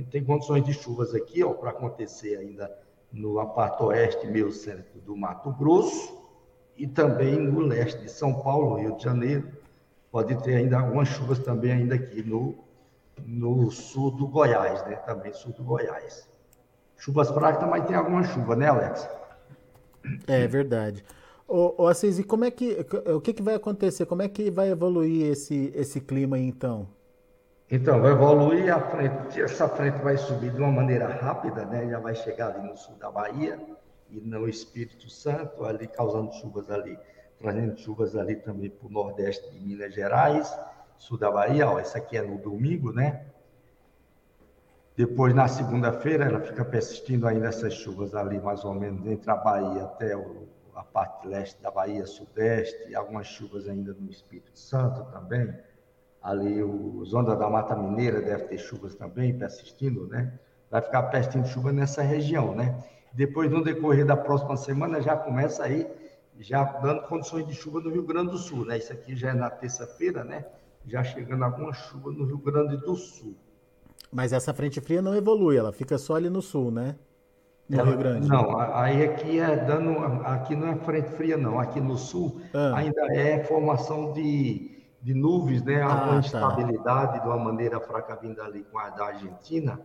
Tem 0.09 0.23
condições 0.23 0.65
de 0.65 0.73
chuvas 0.73 1.13
aqui, 1.13 1.43
ó, 1.43 1.53
para 1.53 1.69
acontecer 1.69 2.37
ainda 2.37 2.71
no 3.11 3.45
parte 3.49 3.83
oeste, 3.83 4.25
meio 4.27 4.51
centro 4.51 4.99
do 5.01 5.15
Mato 5.15 5.51
Grosso, 5.51 6.21
e 6.75 6.87
também 6.87 7.39
no 7.39 7.59
leste 7.59 8.01
de 8.01 8.09
São 8.09 8.41
Paulo, 8.41 8.75
Rio 8.75 8.97
de 8.97 9.03
Janeiro. 9.03 9.47
Pode 10.11 10.35
ter 10.43 10.55
ainda 10.55 10.79
algumas 10.79 11.07
chuvas 11.09 11.39
também 11.39 11.71
ainda 11.71 11.95
aqui 11.95 12.23
no, 12.23 12.55
no 13.23 13.69
sul 13.69 14.11
do 14.11 14.27
Goiás, 14.27 14.83
né? 14.85 14.95
Também 14.95 15.31
sul 15.31 15.53
do 15.53 15.63
Goiás. 15.63 16.27
Chuvas 16.97 17.29
fracas, 17.29 17.69
mas 17.69 17.85
tem 17.85 17.95
alguma 17.95 18.23
chuva, 18.23 18.55
né, 18.55 18.67
Alex? 18.67 19.07
É 20.27 20.47
verdade. 20.47 21.05
Ô, 21.55 21.83
ô 21.83 21.87
Assis, 21.87 22.17
e 22.17 22.23
como 22.23 22.45
é 22.45 22.49
que, 22.49 22.83
o 23.13 23.21
que, 23.21 23.31
que 23.31 23.43
vai 23.43 23.53
acontecer? 23.53 24.07
Como 24.07 24.23
é 24.23 24.27
que 24.27 24.49
vai 24.49 24.71
evoluir 24.71 25.27
esse, 25.27 25.71
esse 25.75 26.01
clima 26.01 26.35
aí, 26.35 26.47
então? 26.47 26.87
Então, 27.69 28.01
vai 28.01 28.11
evoluir 28.11 28.75
a 28.75 28.79
frente, 28.79 29.39
essa 29.39 29.69
frente 29.69 30.01
vai 30.01 30.17
subir 30.17 30.49
de 30.49 30.57
uma 30.57 30.71
maneira 30.71 31.07
rápida, 31.07 31.63
né? 31.63 31.87
Já 31.87 31.99
vai 31.99 32.15
chegar 32.15 32.55
ali 32.55 32.67
no 32.67 32.75
sul 32.75 32.95
da 32.95 33.11
Bahia 33.11 33.59
e 34.09 34.19
no 34.19 34.49
Espírito 34.49 35.07
Santo, 35.11 35.63
ali 35.63 35.85
causando 35.85 36.33
chuvas 36.33 36.71
ali, 36.71 36.97
trazendo 37.37 37.77
chuvas 37.77 38.15
ali 38.15 38.35
também 38.37 38.71
para 38.71 38.87
o 38.87 38.91
nordeste 38.91 39.47
de 39.51 39.59
Minas 39.59 39.93
Gerais, 39.93 40.51
sul 40.97 41.19
da 41.19 41.29
Bahia, 41.29 41.69
ó, 41.69 41.77
essa 41.77 41.99
aqui 41.99 42.17
é 42.17 42.23
no 42.23 42.39
domingo, 42.39 42.91
né? 42.91 43.27
Depois, 44.97 45.35
na 45.35 45.47
segunda-feira, 45.47 46.25
ela 46.25 46.39
fica 46.39 46.65
persistindo 46.65 47.27
ainda 47.27 47.49
essas 47.49 47.75
chuvas 47.75 48.15
ali, 48.15 48.39
mais 48.39 48.65
ou 48.65 48.73
menos, 48.73 49.05
entre 49.05 49.29
a 49.29 49.35
Bahia 49.35 49.83
até 49.83 50.17
o 50.17 50.47
a 50.75 50.83
parte 50.83 51.27
leste 51.27 51.61
da 51.61 51.71
Bahia, 51.71 52.05
sudeste, 52.05 52.95
algumas 52.95 53.27
chuvas 53.27 53.67
ainda 53.67 53.93
no 53.93 54.09
Espírito 54.09 54.57
Santo 54.57 55.03
também. 55.11 55.53
Ali, 56.21 56.63
o 56.63 57.03
Zonda 57.05 57.35
da 57.35 57.49
Mata 57.49 57.75
Mineira 57.75 58.21
deve 58.21 58.45
ter 58.45 58.57
chuvas 58.57 58.95
também, 58.95 59.37
persistindo, 59.37 60.07
né? 60.07 60.39
Vai 60.71 60.81
ficar 60.81 61.03
persistindo 61.03 61.47
chuva 61.47 61.71
nessa 61.71 62.01
região, 62.01 62.55
né? 62.55 62.81
Depois, 63.11 63.51
no 63.51 63.63
decorrer 63.63 64.05
da 64.05 64.17
próxima 64.17 64.55
semana, 64.57 65.01
já 65.01 65.15
começa 65.15 65.63
aí, 65.63 65.87
já 66.39 66.63
dando 66.63 67.03
condições 67.07 67.45
de 67.45 67.53
chuva 67.53 67.79
no 67.79 67.91
Rio 67.91 68.03
Grande 68.03 68.31
do 68.31 68.37
Sul, 68.37 68.65
né? 68.65 68.77
Isso 68.77 68.91
aqui 68.91 69.15
já 69.15 69.31
é 69.31 69.33
na 69.33 69.49
terça-feira, 69.49 70.23
né? 70.23 70.45
Já 70.85 71.03
chegando 71.03 71.43
alguma 71.43 71.73
chuva 71.73 72.11
no 72.11 72.25
Rio 72.25 72.37
Grande 72.37 72.77
do 72.77 72.95
Sul. 72.95 73.35
Mas 74.11 74.31
essa 74.31 74.53
frente 74.53 74.79
fria 74.79 75.01
não 75.01 75.15
evolui, 75.15 75.57
ela 75.57 75.73
fica 75.73 75.97
só 75.97 76.15
ali 76.15 76.29
no 76.29 76.41
sul, 76.41 76.71
né? 76.71 76.95
No 77.69 77.79
ela, 77.79 77.89
Rio 77.89 77.97
Grande. 77.97 78.27
Não, 78.27 78.59
aí 78.59 79.03
aqui 79.03 79.39
é 79.39 79.55
dando. 79.55 79.97
Aqui 80.25 80.55
não 80.55 80.67
é 80.67 80.75
frente 80.75 81.09
fria, 81.11 81.37
não. 81.37 81.59
Aqui 81.59 81.79
no 81.79 81.97
sul 81.97 82.41
ah. 82.53 82.73
ainda 82.75 83.01
é 83.15 83.43
formação 83.43 84.11
de, 84.13 84.83
de 85.01 85.13
nuvens, 85.13 85.63
né? 85.63 85.81
Alguma 85.81 86.03
ah, 86.03 86.09
tá. 86.09 86.17
instabilidade 86.19 87.21
de 87.21 87.27
uma 87.27 87.37
maneira 87.37 87.79
fraca 87.79 88.15
vinda 88.15 88.43
ali 88.43 88.65
com 88.71 88.77
a 88.77 88.89
da 88.89 89.05
Argentina 89.05 89.79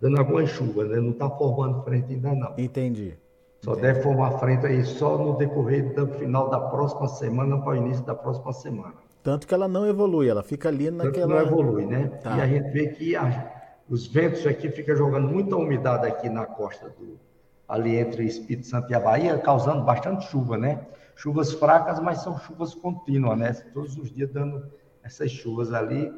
dando 0.00 0.18
alguma 0.18 0.46
chuva, 0.46 0.84
né? 0.84 0.96
Não 0.96 1.10
está 1.10 1.28
formando 1.28 1.82
frente 1.82 2.14
ainda 2.14 2.34
não. 2.34 2.54
Entendi. 2.56 3.16
Só 3.62 3.72
Entendi. 3.72 3.86
deve 3.86 4.02
formar 4.02 4.38
frente 4.38 4.66
aí 4.66 4.82
só 4.84 5.18
no 5.18 5.36
decorrer 5.36 5.94
do 5.94 6.06
final 6.06 6.48
da 6.48 6.58
próxima 6.58 7.06
semana 7.08 7.60
para 7.60 7.72
o 7.72 7.76
início 7.76 8.02
da 8.04 8.14
próxima 8.14 8.52
semana. 8.52 8.94
Tanto 9.22 9.46
que 9.46 9.52
ela 9.52 9.68
não 9.68 9.86
evolui, 9.86 10.28
ela 10.28 10.42
fica 10.42 10.70
ali 10.70 10.90
naquela. 10.90 11.34
Tanto 11.34 11.50
não 11.50 11.60
evolui, 11.60 11.84
né? 11.84 12.06
Tá. 12.22 12.38
E 12.38 12.40
a 12.40 12.46
gente 12.46 12.70
vê 12.70 12.88
que 12.88 13.14
a, 13.14 13.59
os 13.90 14.06
ventos 14.06 14.46
aqui 14.46 14.70
ficam 14.70 14.96
jogando 14.96 15.28
muita 15.28 15.56
umidade 15.56 16.06
aqui 16.06 16.30
na 16.30 16.46
costa 16.46 16.88
do 16.88 17.20
ali 17.68 17.96
entre 17.96 18.24
Espírito 18.24 18.66
Santo 18.66 18.90
e 18.90 18.94
a 18.94 19.00
Bahia, 19.00 19.38
causando 19.38 19.84
bastante 19.84 20.26
chuva, 20.26 20.56
né? 20.56 20.86
Chuvas 21.14 21.52
fracas, 21.52 22.00
mas 22.00 22.22
são 22.22 22.38
chuvas 22.38 22.74
contínuas, 22.74 23.38
né? 23.38 23.52
Todos 23.74 23.96
os 23.96 24.10
dias 24.10 24.30
dando 24.30 24.72
essas 25.04 25.30
chuvas 25.30 25.72
ali 25.72 26.10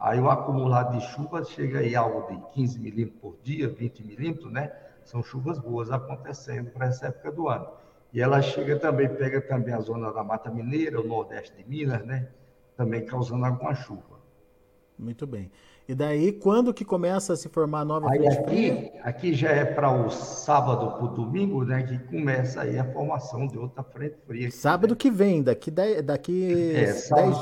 Aí 0.00 0.18
o 0.18 0.30
acumulado 0.30 0.98
de 0.98 1.04
chuva 1.08 1.44
chega 1.44 1.80
aí 1.80 1.94
algo 1.94 2.32
de 2.32 2.40
15 2.54 2.78
milímetros 2.78 3.20
por 3.20 3.36
dia, 3.42 3.68
20 3.68 4.02
milímetros, 4.02 4.50
né? 4.50 4.72
São 5.04 5.22
chuvas 5.22 5.58
boas 5.58 5.90
acontecendo 5.90 6.70
para 6.70 6.86
essa 6.86 7.08
época 7.08 7.30
do 7.30 7.50
ano. 7.50 7.68
E 8.10 8.22
ela 8.22 8.40
chega 8.40 8.78
também, 8.78 9.14
pega 9.14 9.42
também 9.42 9.74
a 9.74 9.80
zona 9.80 10.10
da 10.10 10.24
Mata 10.24 10.50
Mineira, 10.50 10.98
o 10.98 11.06
nordeste 11.06 11.54
de 11.54 11.68
Minas, 11.68 12.02
né? 12.06 12.28
Também 12.78 13.04
causando 13.04 13.44
alguma 13.44 13.74
chuva. 13.74 14.20
Muito 14.98 15.26
bem. 15.26 15.52
E 15.88 15.94
daí, 15.94 16.30
quando 16.30 16.72
que 16.72 16.84
começa 16.84 17.32
a 17.32 17.36
se 17.36 17.48
formar 17.48 17.80
a 17.80 17.84
nova 17.84 18.10
aí 18.10 18.26
aqui, 18.28 18.92
aqui 19.02 19.34
já 19.34 19.50
é 19.50 19.64
para 19.64 19.90
o 19.90 20.08
sábado 20.08 20.92
para 20.92 21.04
o 21.04 21.08
domingo, 21.08 21.64
né? 21.64 21.82
Que 21.82 21.98
começa 21.98 22.62
aí 22.62 22.78
a 22.78 22.84
formação 22.84 23.46
de 23.46 23.58
outra 23.58 23.82
frente 23.82 24.16
fria. 24.26 24.48
Aqui, 24.48 24.56
sábado 24.56 24.90
né? 24.90 24.96
que 24.96 25.10
vem, 25.10 25.42
daqui 25.42 25.70
10 25.70 26.02
daqui 26.04 26.74
é, 26.76 26.92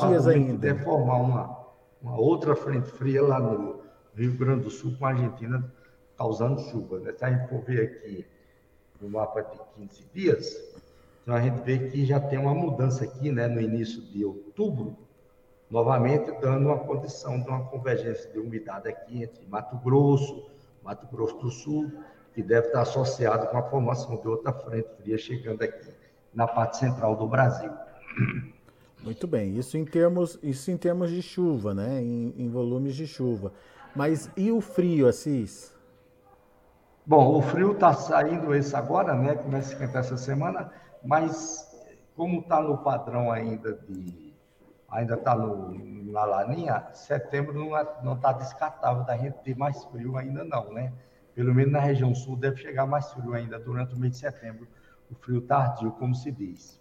dias 0.08 0.26
ainda. 0.26 0.56
Deve 0.56 0.82
formar 0.82 1.16
uma, 1.16 1.58
uma 2.00 2.18
outra 2.18 2.56
frente 2.56 2.88
fria 2.88 3.22
lá 3.22 3.38
no 3.38 3.80
Rio 4.14 4.32
Grande 4.32 4.64
do 4.64 4.70
Sul 4.70 4.96
com 4.98 5.04
a 5.04 5.10
Argentina 5.10 5.70
causando 6.16 6.60
chuva. 6.62 6.98
Né? 7.00 7.12
Se 7.12 7.24
a 7.24 7.30
gente 7.30 7.48
for 7.48 7.62
ver 7.62 7.82
aqui 7.82 8.26
no 9.00 9.10
mapa 9.10 9.42
de 9.42 9.58
15 9.76 10.04
dias, 10.12 10.56
então 11.22 11.34
a 11.34 11.40
gente 11.40 11.62
vê 11.62 11.78
que 11.90 12.04
já 12.04 12.18
tem 12.18 12.38
uma 12.38 12.54
mudança 12.54 13.04
aqui 13.04 13.30
né, 13.30 13.46
no 13.46 13.60
início 13.60 14.00
de 14.00 14.24
outubro, 14.24 14.96
novamente 15.70 16.30
dando 16.40 16.66
uma 16.66 16.78
condição 16.78 17.40
de 17.40 17.48
uma 17.48 17.64
convergência 17.64 18.30
de 18.30 18.38
umidade 18.38 18.88
aqui 18.88 19.22
entre 19.22 19.46
Mato 19.46 19.76
Grosso, 19.78 20.50
Mato 20.82 21.06
Grosso 21.08 21.36
do 21.38 21.50
Sul, 21.50 21.92
que 22.34 22.42
deve 22.42 22.68
estar 22.68 22.82
associado 22.82 23.46
com 23.48 23.58
a 23.58 23.62
formação 23.62 24.16
de 24.16 24.28
outra 24.28 24.52
frente 24.52 24.88
fria 25.02 25.18
chegando 25.18 25.62
aqui 25.62 25.90
na 26.32 26.46
parte 26.46 26.78
central 26.78 27.16
do 27.16 27.26
Brasil. 27.26 27.70
Muito 29.02 29.26
bem, 29.26 29.56
isso 29.56 29.76
em 29.76 29.84
termos, 29.84 30.38
isso 30.42 30.70
em 30.70 30.76
termos 30.76 31.10
de 31.10 31.22
chuva, 31.22 31.74
né? 31.74 32.00
Em, 32.02 32.34
em 32.36 32.48
volumes 32.48 32.94
de 32.94 33.06
chuva. 33.06 33.52
Mas 33.94 34.30
e 34.36 34.50
o 34.50 34.60
frio, 34.60 35.08
Assis? 35.08 35.74
Bom, 37.06 37.38
o 37.38 37.42
frio 37.42 37.72
está 37.72 37.94
saindo 37.94 38.54
esse 38.54 38.76
agora, 38.76 39.14
né? 39.14 39.34
Começa 39.34 39.70
a 39.70 39.72
esquentar 39.72 40.00
essa 40.00 40.16
semana, 40.16 40.70
mas 41.02 41.66
como 42.14 42.40
está 42.40 42.60
no 42.60 42.78
padrão 42.78 43.30
ainda 43.30 43.72
de. 43.72 44.27
Ainda 44.88 45.14
está 45.14 45.34
na 45.36 46.24
laninha, 46.24 46.86
setembro 46.94 47.52
não 48.02 48.14
está 48.14 48.32
descartável 48.32 49.04
da 49.04 49.16
gente 49.16 49.34
ter 49.40 49.56
mais 49.56 49.84
frio 49.84 50.16
ainda 50.16 50.42
não, 50.44 50.72
né? 50.72 50.92
Pelo 51.34 51.54
menos 51.54 51.72
na 51.72 51.80
região 51.80 52.14
sul 52.14 52.36
deve 52.36 52.56
chegar 52.56 52.86
mais 52.86 53.12
frio 53.12 53.34
ainda 53.34 53.58
durante 53.58 53.94
o 53.94 53.98
mês 53.98 54.14
de 54.14 54.18
setembro, 54.18 54.66
o 55.10 55.14
frio 55.14 55.40
tardio, 55.42 55.92
como 55.92 56.14
se 56.14 56.32
diz. 56.32 56.80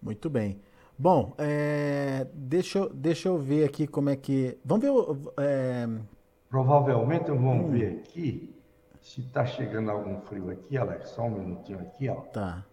Muito 0.00 0.28
bem. 0.28 0.60
Bom, 0.96 1.34
é, 1.38 2.26
deixa, 2.32 2.78
eu, 2.78 2.88
deixa 2.90 3.28
eu 3.28 3.38
ver 3.38 3.64
aqui 3.64 3.86
como 3.86 4.10
é 4.10 4.16
que. 4.16 4.58
Vamos 4.64 4.84
ver. 4.84 4.92
É... 5.38 5.88
Provavelmente 6.48 7.30
vamos 7.30 7.66
hum. 7.66 7.72
ver 7.72 7.98
aqui 7.98 8.54
se 9.00 9.22
está 9.22 9.44
chegando 9.44 9.90
algum 9.90 10.20
frio 10.20 10.50
aqui, 10.50 10.76
Alex. 10.78 11.08
Só 11.10 11.24
um 11.24 11.30
minutinho 11.30 11.80
aqui, 11.80 12.08
ó. 12.08 12.20
Tá. 12.20 12.64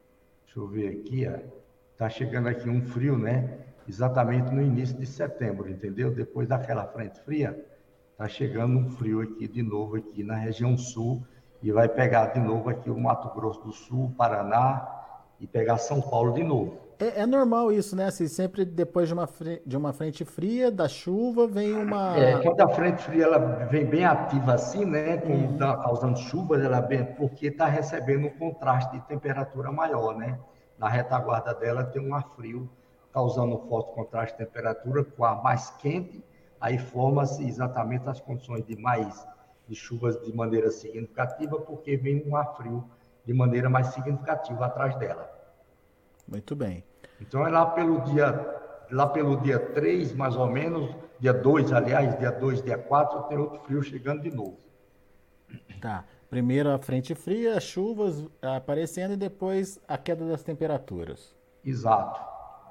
Deixa 0.45 0.59
eu 0.59 0.67
ver 0.67 0.99
aqui, 0.99 1.27
ó. 1.27 1.60
Está 2.01 2.09
chegando 2.09 2.47
aqui 2.47 2.67
um 2.67 2.81
frio, 2.81 3.15
né? 3.15 3.59
Exatamente 3.87 4.51
no 4.51 4.59
início 4.59 4.97
de 4.97 5.05
setembro, 5.05 5.69
entendeu? 5.69 6.09
Depois 6.09 6.47
daquela 6.47 6.83
frente 6.87 7.19
fria, 7.19 7.55
está 8.13 8.27
chegando 8.27 8.75
um 8.75 8.89
frio 8.89 9.21
aqui 9.21 9.47
de 9.47 9.61
novo 9.61 9.97
aqui 9.97 10.23
na 10.23 10.33
região 10.33 10.75
sul 10.75 11.21
e 11.61 11.71
vai 11.71 11.87
pegar 11.87 12.33
de 12.33 12.39
novo 12.39 12.71
aqui 12.71 12.89
o 12.89 12.99
Mato 12.99 13.29
Grosso 13.35 13.61
do 13.61 13.71
Sul, 13.71 14.15
Paraná 14.17 14.83
e 15.39 15.45
pegar 15.45 15.77
São 15.77 16.01
Paulo 16.01 16.33
de 16.33 16.43
novo. 16.43 16.75
É, 16.97 17.21
é, 17.21 17.25
normal 17.27 17.71
isso, 17.71 17.95
né? 17.95 18.05
Assim, 18.07 18.27
sempre 18.27 18.65
depois 18.65 19.07
de 19.07 19.13
uma, 19.13 19.29
de 19.63 19.77
uma 19.77 19.93
frente 19.93 20.25
fria, 20.25 20.71
da 20.71 20.87
chuva, 20.87 21.45
vem 21.45 21.71
uma. 21.71 22.17
É, 22.17 22.41
quando 22.41 22.61
a 22.61 22.69
frente 22.69 23.03
fria 23.03 23.25
ela 23.25 23.37
vem 23.67 23.85
bem 23.85 24.05
ativa 24.05 24.55
assim, 24.55 24.85
né? 24.85 25.17
Como 25.17 25.35
uhum. 25.35 25.55
tá 25.55 25.77
causando 25.77 26.17
chuva, 26.17 26.57
ela 26.59 26.79
vem 26.79 27.05
porque 27.13 27.45
está 27.45 27.67
recebendo 27.67 28.25
um 28.25 28.31
contraste 28.31 28.91
de 28.97 29.07
temperatura 29.07 29.71
maior, 29.71 30.17
né? 30.17 30.39
Na 30.81 30.89
retaguarda 30.89 31.53
dela 31.53 31.83
tem 31.83 32.01
um 32.01 32.15
ar 32.15 32.27
frio 32.35 32.67
causando 33.13 33.55
um 33.55 33.67
forte 33.67 33.93
contraste 33.93 34.35
de 34.35 34.43
temperatura 34.43 35.03
com 35.03 35.23
ar 35.23 35.43
mais 35.43 35.69
quente, 35.77 36.25
aí 36.59 36.79
forma-se 36.79 37.47
exatamente 37.47 38.09
as 38.09 38.19
condições 38.19 38.65
de 38.65 38.75
mais 38.75 39.27
de 39.67 39.75
chuvas 39.75 40.19
de 40.23 40.35
maneira 40.35 40.71
significativa, 40.71 41.59
porque 41.61 41.95
vem 41.95 42.27
um 42.27 42.35
ar 42.35 42.55
frio 42.55 42.83
de 43.23 43.31
maneira 43.31 43.69
mais 43.69 43.87
significativa 43.89 44.65
atrás 44.65 44.95
dela. 44.95 45.29
Muito 46.27 46.55
bem. 46.55 46.83
Então, 47.19 47.45
é 47.45 47.51
lá 47.51 47.67
pelo 47.67 48.01
dia, 48.01 48.87
lá 48.89 49.05
pelo 49.05 49.37
dia 49.37 49.59
3, 49.59 50.13
mais 50.13 50.35
ou 50.35 50.47
menos, 50.47 50.95
dia 51.19 51.31
2, 51.31 51.71
aliás, 51.73 52.17
dia 52.17 52.31
2, 52.31 52.63
dia 52.63 52.79
4, 52.79 53.21
tem 53.23 53.37
outro 53.37 53.59
frio 53.59 53.83
chegando 53.83 54.23
de 54.23 54.35
novo. 54.35 54.57
Tá. 55.79 56.05
Primeiro 56.31 56.71
a 56.71 56.77
frente 56.77 57.13
fria, 57.13 57.57
as 57.57 57.63
chuvas 57.63 58.25
aparecendo 58.41 59.15
e 59.15 59.17
depois 59.17 59.77
a 59.85 59.97
queda 59.97 60.25
das 60.25 60.41
temperaturas. 60.41 61.35
Exato. 61.63 62.21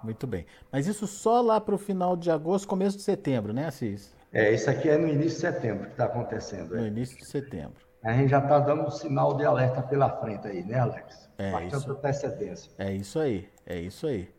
Muito 0.02 0.26
bem. 0.26 0.46
Mas 0.72 0.86
isso 0.86 1.06
só 1.06 1.42
lá 1.42 1.60
para 1.60 1.74
o 1.74 1.78
final 1.78 2.16
de 2.16 2.30
agosto, 2.30 2.66
começo 2.66 2.96
de 2.96 3.02
setembro, 3.02 3.52
né, 3.52 3.66
Assis? 3.66 4.16
É, 4.32 4.50
isso 4.50 4.70
aqui 4.70 4.88
é 4.88 4.96
no 4.96 5.06
início 5.06 5.32
de 5.32 5.40
setembro 5.40 5.84
que 5.84 5.90
está 5.90 6.06
acontecendo. 6.06 6.74
No 6.74 6.84
é. 6.84 6.86
início 6.86 7.18
de 7.18 7.26
setembro. 7.26 7.74
A 8.02 8.14
gente 8.14 8.30
já 8.30 8.38
está 8.38 8.58
dando 8.60 8.84
um 8.86 8.90
sinal 8.90 9.36
de 9.36 9.44
alerta 9.44 9.82
pela 9.82 10.08
frente 10.08 10.46
aí, 10.46 10.64
né, 10.64 10.78
Alex? 10.78 11.28
É 11.36 11.52
Bastante 11.52 11.82
isso. 11.82 11.92
antecedência. 11.92 12.72
É 12.78 12.92
isso 12.94 13.18
aí, 13.18 13.46
é 13.66 13.78
isso 13.78 14.06
aí. 14.06 14.30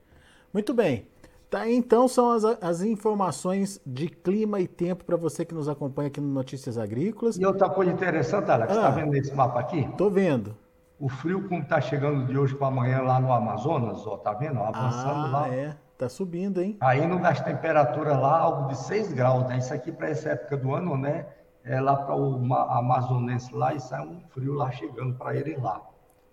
Muito 0.51 0.73
bem. 0.73 1.07
Tá, 1.51 1.69
então 1.69 2.07
são 2.07 2.31
as, 2.31 2.45
as 2.45 2.81
informações 2.81 3.81
de 3.85 4.07
clima 4.07 4.61
e 4.61 4.67
tempo 4.69 5.03
para 5.03 5.17
você 5.17 5.43
que 5.43 5.53
nos 5.53 5.67
acompanha 5.67 6.07
aqui 6.07 6.21
no 6.21 6.29
Notícias 6.29 6.77
Agrícolas. 6.77 7.35
E 7.35 7.45
outra 7.45 7.69
coisa 7.69 7.91
interessante, 7.91 8.49
Alex, 8.49 8.71
está 8.71 8.87
ah, 8.87 8.91
vendo 8.91 9.13
esse 9.17 9.35
mapa 9.35 9.59
aqui? 9.59 9.81
Estou 9.81 10.09
vendo. 10.09 10.55
O 10.97 11.09
frio 11.09 11.45
como 11.49 11.61
está 11.61 11.81
chegando 11.81 12.25
de 12.25 12.37
hoje 12.37 12.55
para 12.55 12.67
amanhã 12.67 13.01
lá 13.01 13.19
no 13.19 13.33
Amazonas, 13.33 14.07
ó, 14.07 14.15
tá 14.15 14.31
vendo? 14.31 14.59
Avançando 14.59 15.25
ah, 15.25 15.29
lá. 15.29 15.49
é. 15.49 15.75
Tá 15.97 16.07
subindo, 16.07 16.61
hein? 16.61 16.77
Aí 16.79 17.05
no 17.05 17.19
das 17.19 17.41
temperaturas 17.41 18.17
lá, 18.17 18.39
algo 18.39 18.69
de 18.69 18.77
6 18.77 19.11
graus, 19.11 19.45
né? 19.49 19.57
Isso 19.57 19.73
aqui 19.73 19.91
para 19.91 20.09
essa 20.09 20.29
época 20.29 20.55
do 20.55 20.73
ano, 20.73 20.95
né? 20.95 21.25
É 21.65 21.81
lá 21.81 21.97
para 21.97 22.15
o 22.15 22.41
amazonense 22.53 23.53
lá 23.53 23.73
e 23.73 23.79
sai 23.81 23.99
um 24.07 24.21
frio 24.29 24.53
lá 24.53 24.71
chegando 24.71 25.15
para 25.15 25.35
ele 25.35 25.57
lá. 25.57 25.81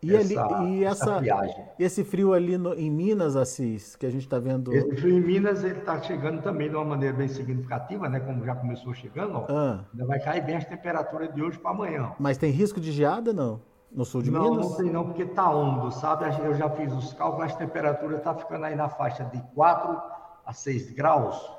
E, 0.00 0.14
essa, 0.14 0.44
ali, 0.44 0.78
e 0.78 0.84
essa, 0.84 1.04
essa 1.04 1.20
viagem. 1.20 1.64
esse 1.76 2.04
frio 2.04 2.32
ali 2.32 2.56
no, 2.56 2.72
em 2.74 2.88
Minas, 2.88 3.34
Assis, 3.34 3.96
que 3.96 4.06
a 4.06 4.10
gente 4.10 4.22
está 4.22 4.38
vendo. 4.38 4.72
Esse 4.72 4.94
frio 4.94 5.18
em 5.18 5.20
Minas 5.20 5.64
ele 5.64 5.80
está 5.80 6.00
chegando 6.00 6.40
também 6.40 6.70
de 6.70 6.76
uma 6.76 6.84
maneira 6.84 7.16
bem 7.16 7.26
significativa, 7.26 8.08
né? 8.08 8.20
Como 8.20 8.44
já 8.44 8.54
começou 8.54 8.94
chegando, 8.94 9.38
ó, 9.38 9.46
ah. 9.48 9.84
ainda 9.92 10.06
vai 10.06 10.20
cair 10.20 10.44
bem 10.44 10.56
as 10.56 10.64
temperaturas 10.64 11.34
de 11.34 11.42
hoje 11.42 11.58
para 11.58 11.72
amanhã. 11.72 12.12
Mas 12.18 12.38
tem 12.38 12.52
risco 12.52 12.80
de 12.80 12.92
geada 12.92 13.32
não? 13.32 13.60
No 13.90 14.04
sul 14.04 14.22
de 14.22 14.30
não, 14.30 14.50
Minas? 14.50 14.70
Não, 14.70 14.76
tem 14.76 14.90
não, 14.90 15.04
porque 15.04 15.22
está 15.22 15.50
úmido, 15.50 15.90
sabe? 15.90 16.26
Eu 16.44 16.54
já 16.54 16.70
fiz 16.70 16.92
os 16.92 17.12
cálculos, 17.14 17.46
as 17.46 17.56
temperaturas 17.56 18.18
estão 18.18 18.34
tá 18.34 18.40
ficando 18.40 18.66
aí 18.66 18.76
na 18.76 18.88
faixa 18.88 19.24
de 19.24 19.40
4 19.54 20.00
a 20.46 20.52
6 20.52 20.92
graus, 20.92 21.50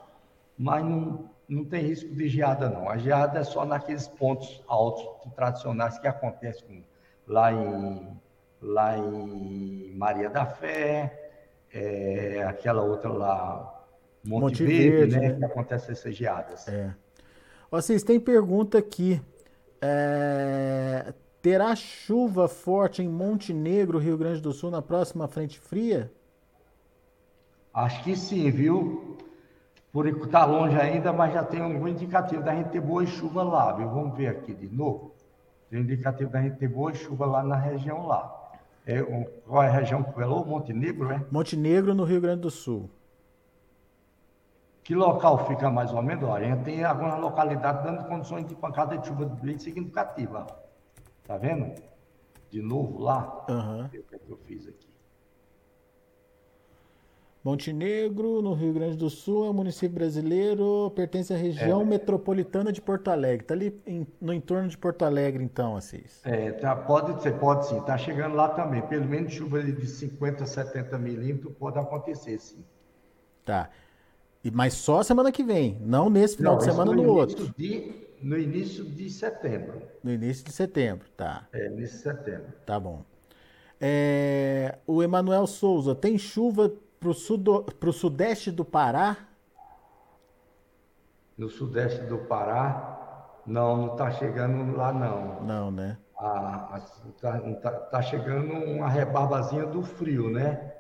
mas 0.58 0.86
não, 0.86 1.30
não 1.50 1.66
tem 1.66 1.82
risco 1.82 2.16
de 2.16 2.30
geada 2.30 2.70
não. 2.70 2.88
A 2.90 2.98
geada 2.98 3.40
é 3.40 3.44
só 3.44 3.66
naqueles 3.66 4.08
pontos 4.08 4.64
altos 4.66 5.06
tradicionais 5.36 6.00
que 6.00 6.08
acontecem 6.08 6.86
lá 7.28 7.52
em 7.52 8.18
lá 8.62 8.98
em 8.98 9.94
Maria 9.96 10.30
da 10.30 10.46
Fé, 10.46 11.32
é, 11.74 12.44
aquela 12.44 12.82
outra 12.82 13.10
lá, 13.10 13.86
Monte, 14.24 14.42
Monte 14.42 14.64
Verde, 14.66 14.90
Verde 14.90 15.20
né, 15.20 15.30
né? 15.30 15.38
Que 15.38 15.46
acontece 15.46 15.92
essas 15.92 16.16
geadas. 16.16 16.68
É. 16.68 16.94
Vocês 17.72 18.04
têm 18.04 18.20
pergunta 18.20 18.78
aqui. 18.78 19.22
É, 19.82 21.14
terá 21.42 21.76
chuva 21.76 22.48
forte 22.48 23.02
em 23.02 23.08
Montenegro, 23.08 23.98
Rio 23.98 24.18
Grande 24.18 24.42
do 24.42 24.52
Sul, 24.52 24.70
na 24.70 24.82
próxima 24.82 25.28
frente 25.28 25.60
fria? 25.60 26.12
Acho 27.74 28.04
que 28.04 28.16
sim, 28.16 28.50
viu? 28.52 29.18
Por 29.92 30.08
está 30.08 30.46
longe 30.46 30.76
ainda, 30.76 31.14
mas 31.14 31.34
já 31.34 31.44
tem 31.44 31.62
um 31.62 31.88
indicativo 31.88 32.44
da 32.44 32.54
gente 32.54 32.70
ter 32.70 32.82
boa 32.82 33.06
chuva 33.06 33.42
lá, 33.42 33.74
viu? 33.74 33.90
Vamos 33.90 34.18
ver 34.18 34.28
aqui 34.28 34.54
de 34.54 34.68
novo. 34.68 35.16
Tem 35.70 35.80
indicativo 35.82 36.30
da 36.30 36.42
gente 36.42 36.58
ter 36.58 36.68
boa 36.68 36.94
chuva 36.94 37.26
lá 37.26 37.44
na 37.44 37.56
região 37.56 38.06
lá. 38.06 38.39
É, 38.90 39.04
qual 39.46 39.62
é 39.62 39.68
a 39.68 39.72
região 39.72 40.02
que 40.02 40.12
falou? 40.14 40.44
Montenegro, 40.44 41.12
é? 41.12 41.24
Montenegro, 41.30 41.94
no 41.94 42.04
Rio 42.04 42.20
Grande 42.20 42.42
do 42.42 42.50
Sul. 42.50 42.90
Que 44.84 44.96
local 44.96 45.46
fica 45.46 45.70
mais 45.70 45.94
ou 45.94 46.02
menos? 46.02 46.24
Olha, 46.24 46.48
a 46.48 46.56
gente 46.56 46.64
tem 46.64 46.84
algumas 46.84 47.20
localidades 47.20 47.84
dando 47.84 48.08
condições 48.08 48.48
de 48.48 48.56
pancada 48.56 48.98
de 48.98 49.06
chuva 49.06 49.28
bem 49.28 49.60
significativa. 49.60 50.48
Tá 51.24 51.38
vendo? 51.38 51.80
De 52.50 52.64
novo 52.64 52.98
lá. 52.98 53.46
Uhum. 53.48 53.86
O 53.86 53.90
que 53.90 54.02
eu 54.28 54.38
fiz 54.38 54.68
aqui? 54.68 54.89
Montenegro, 57.44 58.42
no 58.42 58.54
Rio 58.54 58.74
Grande 58.74 58.98
do 58.98 59.10
Sul, 59.10 59.46
é 59.46 59.50
um 59.50 59.54
município 59.54 59.96
brasileiro, 59.96 60.92
pertence 60.94 61.34
à 61.34 61.38
região 61.38 61.82
é. 61.82 61.86
metropolitana 61.86 62.72
de 62.72 62.82
Porto 62.82 63.10
Alegre. 63.10 63.44
Está 63.44 63.54
ali 63.54 63.80
em, 63.88 64.06
no 64.20 64.34
entorno 64.34 64.68
de 64.68 64.78
Porto 64.78 65.06
Alegre, 65.06 65.42
então, 65.42 65.78
Assis. 65.78 66.20
É, 66.26 66.52
tá, 66.52 66.76
pode 66.76 67.22
ser, 67.22 67.40
pode 67.40 67.68
sim. 67.68 67.80
Está 67.80 67.98
chegando 67.98 68.36
lá 68.36 68.50
também. 68.50 68.82
Pelo 68.82 69.06
menos 69.06 69.32
chuva 69.32 69.64
de 69.64 69.88
50, 69.88 70.46
70 70.46 70.98
milímetros 70.98 71.54
pode 71.58 71.80
acontecer, 71.80 72.38
sim. 72.40 72.64
Tá. 73.46 73.70
E, 74.44 74.52
mas 74.52 74.74
só 74.74 75.02
semana 75.02 75.32
que 75.32 75.44
vem, 75.44 75.78
não 75.82 76.10
nesse 76.10 76.36
final 76.36 76.54
não, 76.54 76.60
de 76.60 76.66
semana, 76.66 76.92
no, 76.92 77.04
no 77.04 77.10
outro. 77.10 77.54
De, 77.58 78.06
no 78.22 78.38
início 78.38 78.84
de 78.84 79.10
setembro. 79.10 79.82
No 80.04 80.12
início 80.12 80.44
de 80.44 80.52
setembro, 80.52 81.08
tá. 81.16 81.48
É, 81.54 81.68
início 81.68 81.98
de 81.98 82.04
setembro. 82.04 82.54
Tá 82.66 82.78
bom. 82.78 83.04
É, 83.80 84.78
o 84.86 85.02
Emanuel 85.02 85.48
Souza, 85.48 85.96
tem 85.96 86.18
chuva 86.18 86.74
para 87.00 87.10
o 87.10 87.14
sudo, 87.14 87.66
sudeste 87.94 88.52
do 88.52 88.66
Pará? 88.66 89.18
No 91.38 91.50
sudeste 91.50 92.02
do 92.04 92.18
Pará, 92.18 93.40
não, 93.46 93.78
não 93.78 93.94
está 93.94 94.12
chegando 94.12 94.76
lá 94.76 94.92
não. 94.92 95.42
Não, 95.42 95.72
né? 95.72 95.98
Está 96.12 97.40
tá, 97.62 97.72
tá 97.72 98.02
chegando 98.02 98.54
uma 98.54 98.90
rebarbazinha 98.90 99.66
do 99.66 99.82
frio, 99.82 100.30
né? 100.30 100.74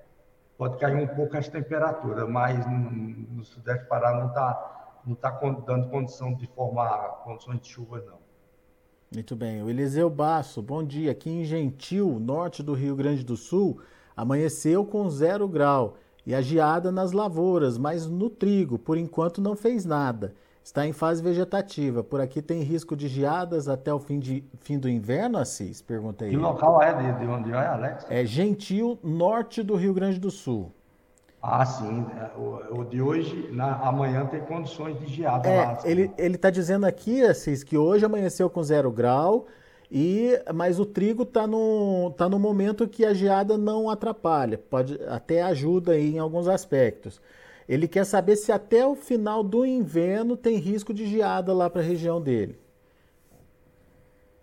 Pode 0.58 0.78
cair 0.78 0.96
um 0.96 1.08
pouco 1.08 1.38
as 1.38 1.48
temperaturas, 1.48 2.28
mas 2.28 2.66
no, 2.68 2.92
no 2.92 3.46
sudeste 3.46 3.86
do 3.86 3.88
Pará 3.88 4.20
não 4.20 4.28
está 4.28 4.76
não 5.06 5.16
tá 5.16 5.30
dando 5.66 5.88
condição 5.90 6.34
de 6.34 6.46
formar 6.48 7.24
condições 7.24 7.62
de 7.62 7.70
chuva, 7.70 8.04
não. 8.06 8.20
Muito 9.12 9.36
bem. 9.36 9.64
O 9.64 9.70
Eliseu 9.70 10.10
Basso, 10.10 10.62
bom 10.62 10.84
dia. 10.84 11.12
Aqui 11.12 11.30
em 11.30 11.46
Gentil, 11.46 12.20
norte 12.20 12.62
do 12.62 12.74
Rio 12.74 12.96
Grande 12.96 13.24
do 13.24 13.38
Sul, 13.38 13.82
amanheceu 14.16 14.86
com 14.86 15.10
zero 15.10 15.48
grau 15.48 15.96
e 16.26 16.36
a 16.36 16.42
geada 16.42 16.92
nas 16.92 17.12
lavouras, 17.12 17.78
mas 17.78 18.08
no 18.08 18.30
trigo, 18.30 18.78
por 18.78 18.98
enquanto 18.98 19.42
não 19.42 19.56
fez 19.56 19.86
nada. 19.86 20.34
Está 20.64 20.86
em 20.86 20.94
fase 20.94 21.24
vegetativa. 21.24 22.04
Por 22.04 22.22
aqui 22.22 22.42
tem 22.42 22.62
risco 22.62 22.96
de 22.96 23.08
geadas 23.08 23.68
até 23.68 23.92
o 23.92 24.00
fim, 24.00 24.20
de, 24.20 24.44
fim 24.60 24.78
do 24.78 24.88
inverno, 24.88 25.38
Assis? 25.40 25.82
Perguntei. 25.82 26.30
Que 26.30 26.38
local 26.38 26.82
é 26.82 26.94
de, 26.94 27.20
de 27.20 27.26
onde 27.26 27.52
é, 27.52 27.66
Alex? 27.66 28.06
É 28.10 28.24
Gentil, 28.26 29.00
norte 29.04 29.64
do 29.64 29.76
Rio 29.76 29.94
Grande 29.94 30.20
do 30.20 30.30
Sul. 30.30 30.72
Ah, 31.42 31.66
sim. 31.66 32.06
É, 32.20 32.38
o, 32.38 32.82
o 32.82 32.86
de 32.86 33.02
hoje, 33.02 33.50
na, 33.52 33.78
amanhã 33.78 34.26
tem 34.26 34.42
condições 34.42 35.00
de 35.00 35.08
geada 35.08 35.48
é, 35.50 35.66
lá. 35.66 35.80
Ele 35.86 36.12
está 36.18 36.50
dizendo 36.50 36.86
aqui, 36.86 37.24
Assis, 37.24 37.64
que 37.64 37.78
hoje 37.78 38.06
amanheceu 38.06 38.50
com 38.50 38.62
zero 38.62 38.92
grau 38.92 39.48
e, 39.92 40.40
mas 40.54 40.80
o 40.80 40.86
trigo 40.86 41.24
está 41.24 41.48
no, 41.48 42.14
tá 42.16 42.30
no 42.30 42.38
momento 42.38 42.88
que 42.88 43.04
a 43.04 43.14
geada 43.14 43.58
não 43.58 43.90
atrapalha, 43.90 44.58
pode 44.58 45.00
até 45.08 45.42
ajuda 45.42 45.94
aí 45.94 46.16
em 46.16 46.20
alguns 46.20 46.48
aspectos. 46.48 47.20
Ele 47.68 47.88
quer 47.88 48.06
saber 48.06 48.36
se 48.36 48.52
até 48.52 48.86
o 48.86 48.96
final 48.96 49.44
do 49.44 49.66
inverno 49.66 50.38
tem 50.38 50.58
risco 50.58 50.94
de 50.94 51.06
geada 51.08 51.54
lá 51.54 51.70
para 51.70 51.82
a 51.82 51.84
região 51.84 52.22
dele. 52.22 52.60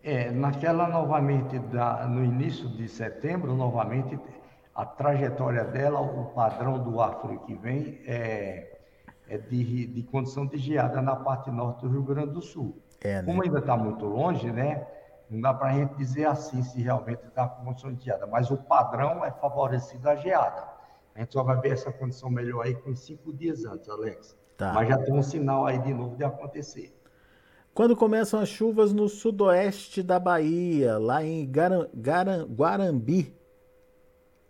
É, 0.03 0.31
naquela 0.31 0.89
novamente, 0.89 1.59
da, 1.59 2.07
no 2.07 2.25
início 2.25 2.69
de 2.69 2.89
setembro, 2.89 3.55
novamente, 3.55 4.19
a 4.75 4.85
trajetória 4.85 5.65
dela, 5.65 6.01
o 6.01 6.27
padrão 6.27 6.79
do 6.79 7.01
afro 7.01 7.41
que 7.41 7.55
vem 7.55 8.01
é, 8.07 8.79
é 9.29 9.39
de, 9.39 9.87
de 9.87 10.03
condição 10.05 10.47
de 10.47 10.59
geada 10.59 11.01
na 11.03 11.17
parte 11.17 11.51
norte 11.51 11.83
do 11.83 11.89
Rio 11.89 12.03
Grande 12.03 12.33
do 12.33 12.43
Sul. 12.43 12.81
É, 13.01 13.17
né? 13.17 13.23
Como 13.25 13.43
ainda 13.43 13.59
está 13.59 13.77
muito 13.77 14.05
longe, 14.05 14.51
né? 14.53 14.87
Não 15.29 15.41
dá 15.41 15.53
para 15.53 15.71
a 15.71 15.73
gente 15.73 15.95
dizer 15.97 16.27
assim 16.27 16.63
se 16.63 16.81
realmente 16.81 17.25
está 17.27 17.49
com 17.49 17.65
condição 17.65 17.93
de 17.93 18.05
geada, 18.05 18.27
mas 18.27 18.51
o 18.51 18.57
padrão 18.57 19.25
é 19.25 19.31
favorecido 19.31 20.09
à 20.09 20.15
geada. 20.15 20.65
A 21.15 21.21
gente 21.21 21.33
só 21.33 21.43
vai 21.43 21.59
ver 21.61 21.73
essa 21.73 21.91
condição 21.91 22.31
melhor 22.31 22.65
aí 22.65 22.75
com 22.75 22.95
cinco 22.95 23.33
dias 23.33 23.65
antes, 23.65 23.89
Alex. 23.89 24.37
Tá. 24.57 24.73
Mas 24.73 24.89
já 24.89 24.99
tem 24.99 25.15
um 25.15 25.23
sinal 25.23 25.67
aí 25.67 25.79
de 25.79 25.93
novo 25.93 26.17
de 26.17 26.25
acontecer. 26.25 26.95
Quando 27.75 27.97
começam 27.97 28.41
as 28.41 28.49
chuvas 28.49 28.93
no 28.93 29.09
sudoeste 29.09 30.03
da 30.03 30.19
Bahia, 30.19 30.97
lá 30.99 31.23
em 31.23 31.51
Garan, 31.51 31.89
Garan, 31.95 32.47
Guarambi? 32.47 33.37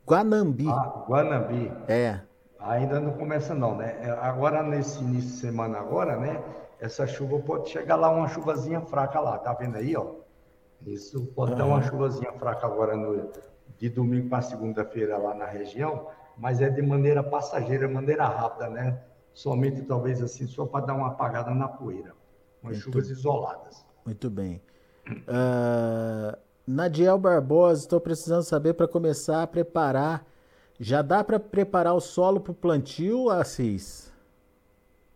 Guanambi. 0.07 0.69
Ah, 0.69 1.05
Guanambi. 1.09 1.73
É. 1.89 2.21
Ainda 2.61 3.01
não 3.01 3.12
começa 3.12 3.55
não, 3.55 3.77
né? 3.77 3.99
É, 4.01 4.11
agora, 4.11 4.62
nesse 4.62 5.03
início 5.03 5.31
de 5.31 5.37
semana 5.37 5.79
agora, 5.79 6.17
né? 6.17 6.41
Essa 6.79 7.07
chuva 7.07 7.39
pode 7.41 7.69
chegar 7.71 7.97
lá, 7.97 8.09
uma 8.11 8.29
chuvazinha 8.29 8.81
fraca 8.83 9.19
lá, 9.19 9.39
tá 9.39 9.53
vendo 9.55 9.77
aí, 9.77 9.97
ó? 9.97 10.15
Isso 10.85 11.27
pode 11.27 11.55
dar 11.55 11.65
uma 11.65 11.83
chuvazinha 11.83 12.33
fraca 12.33 12.67
agora 12.67 12.97
no, 12.97 13.31
de 13.79 13.89
domingo 13.89 14.29
para 14.29 14.43
segunda-feira 14.43 15.17
lá 15.17 15.35
na 15.35 15.47
região, 15.47 16.09
mas 16.37 16.61
é 16.61 16.69
de 16.69 16.83
maneira 16.83 17.23
passageira, 17.23 17.89
maneira 17.89 18.27
rápida, 18.27 18.69
né? 18.69 19.01
Somente 19.33 19.83
talvez 19.83 20.23
assim, 20.23 20.47
só 20.47 20.65
para 20.65 20.87
dar 20.87 20.95
uma 20.95 21.09
apagada 21.09 21.51
na 21.55 21.69
poeira. 21.69 22.15
Umas 22.62 22.79
chuvas 22.79 23.11
isoladas. 23.11 23.85
Muito 24.05 24.31
bem. 24.31 24.61
Uh, 25.09 26.37
Nadiel 26.67 27.19
Barbosa, 27.19 27.83
estou 27.83 28.01
precisando 28.01 28.43
saber 28.43 28.75
para 28.75 28.89
começar 28.89 29.43
a 29.43 29.47
preparar. 29.47 30.27
Já 30.79 31.01
dá 31.01 31.23
para 31.23 31.39
preparar 31.39 31.95
o 31.95 32.01
solo 32.01 32.41
para 32.41 32.53
o 32.53 32.55
plantio, 32.55 33.31
Assis? 33.31 34.12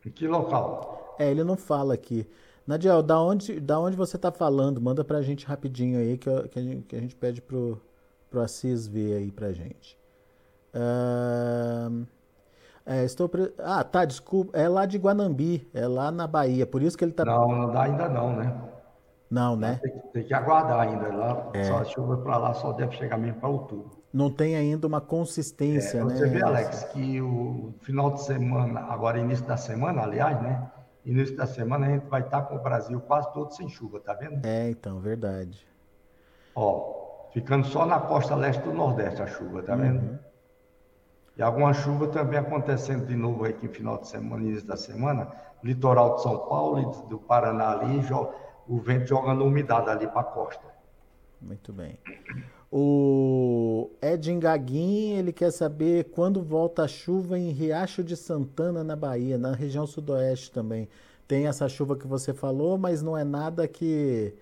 Em 0.05 0.11
que 0.11 0.27
local? 0.27 1.17
É, 1.19 1.31
ele 1.31 1.45
não 1.45 1.57
fala 1.57 1.95
aqui. 1.95 2.27
Nadiel, 2.67 3.03
da 3.03 3.21
onde, 3.21 3.59
da 3.59 3.79
onde 3.81 3.97
você 3.97 4.17
está 4.17 4.31
falando? 4.31 4.81
Manda 4.81 5.05
para 5.05 5.19
a 5.19 5.23
gente 5.23 5.47
rapidinho 5.47 5.99
aí 5.99 6.17
que, 6.17 6.49
que, 6.49 6.59
a, 6.59 6.63
gente, 6.63 6.83
que 6.87 6.97
a 6.97 7.01
gente 7.01 7.17
pede 7.17 7.43
pro, 7.43 7.81
pro 8.31 8.41
Assis 8.41 8.87
ver 8.87 9.17
aí 9.17 9.31
para 9.31 9.49
a 9.49 9.53
gente. 9.53 9.99
Uh, 10.75 12.07
é, 12.87 13.05
estou 13.05 13.29
pre... 13.29 13.53
Ah, 13.59 13.85
tá, 13.85 14.05
desculpa. 14.05 14.57
É 14.57 14.69
lá 14.69 14.87
de 14.87 14.99
Guanambi, 14.99 15.69
é 15.75 15.87
lá 15.87 16.11
na 16.11 16.27
Bahia. 16.27 16.67
Por 16.67 16.83
isso 16.83 16.97
que 16.97 17.05
ele 17.05 17.13
está. 17.13 17.25
Não, 17.25 17.49
não 17.49 17.73
dá 17.73 17.83
ainda 17.83 18.09
não, 18.09 18.37
né? 18.37 18.57
Não, 19.31 19.55
né? 19.55 19.79
Tem, 19.83 19.93
tem 20.13 20.25
que 20.25 20.35
aguardar 20.35 20.81
ainda. 20.81 21.09
Lá, 21.09 21.51
é. 21.55 21.65
só 21.65 21.79
a 21.79 21.85
chuva 21.85 22.17
para 22.19 22.37
lá 22.37 22.55
só 22.55 22.73
deve 22.73 22.97
chegar 22.97 23.17
mesmo 23.17 23.39
para 23.41 23.49
outubro. 23.49 24.01
Não 24.13 24.29
tem 24.29 24.57
ainda 24.57 24.89
uma 24.89 25.01
consistência, 25.01 25.99
é, 25.99 26.03
você 26.03 26.15
né? 26.15 26.19
Você 26.19 26.27
vê, 26.27 26.43
Alex, 26.43 26.85
que 26.93 27.21
o 27.21 27.73
final 27.81 28.13
de 28.13 28.23
semana, 28.25 28.81
agora 28.81 29.19
início 29.21 29.47
da 29.47 29.57
semana, 29.57 30.03
aliás, 30.03 30.43
né? 30.43 30.69
Início 31.05 31.37
da 31.37 31.47
semana 31.47 31.87
a 31.87 31.91
gente 31.91 32.07
vai 32.07 32.21
estar 32.21 32.43
com 32.43 32.57
o 32.57 32.63
Brasil 32.63 33.01
quase 33.01 33.33
todo 33.33 33.55
sem 33.55 33.69
chuva, 33.69 34.01
tá 34.01 34.15
vendo? 34.15 34.45
É, 34.45 34.71
então, 34.71 35.01
verdade. 35.01 35.67
Ó, 36.55 37.29
ficando 37.33 37.67
só 37.67 37.87
na 37.87 38.01
costa 38.01 38.35
leste 38.35 38.63
do 38.63 38.73
Nordeste 38.73 39.23
a 39.23 39.27
chuva, 39.27 39.63
tá 39.63 39.75
vendo? 39.75 40.03
Uhum. 40.03 40.19
E 41.37 41.43
alguma 41.43 41.73
chuva 41.73 42.09
também 42.09 42.39
acontecendo 42.39 43.07
de 43.07 43.17
novo 43.17 43.45
aqui 43.45 43.67
no 43.67 43.73
final 43.73 43.99
de 43.99 44.09
semana, 44.09 44.43
início 44.43 44.67
da 44.67 44.77
semana, 44.77 45.33
litoral 45.63 46.17
de 46.17 46.23
São 46.23 46.39
Paulo 46.49 46.81
e 46.81 47.09
do 47.09 47.19
Paraná 47.19 47.71
ali, 47.71 48.01
o 48.69 48.79
vento 48.79 49.07
jogando 49.07 49.45
umidade 49.45 49.89
ali 49.89 50.07
para 50.07 50.21
a 50.21 50.25
costa. 50.25 50.65
Muito 51.41 51.73
bem. 51.73 51.99
O 52.73 53.91
Edin 54.01 54.39
Gaguin, 54.39 55.17
ele 55.17 55.33
quer 55.33 55.51
saber 55.51 56.05
quando 56.05 56.41
volta 56.41 56.85
a 56.85 56.89
chuva 56.89 57.37
em 57.37 57.51
Riacho 57.51 58.05
de 58.05 58.17
Santana, 58.17 58.85
na 58.85 58.95
Bahia, 58.95 59.37
na 59.37 59.53
região 59.53 59.87
sudoeste 59.87 60.53
também. 60.53 60.89
Tem 61.27 61.49
essa 61.49 61.69
chuva 61.69 61.97
que 61.97 62.07
você 62.07 62.33
falou, 62.33 62.79
mas 62.79 63.03
não 63.03 63.19
é 63.19 63.25
nada 63.25 63.67
que, 63.67 64.33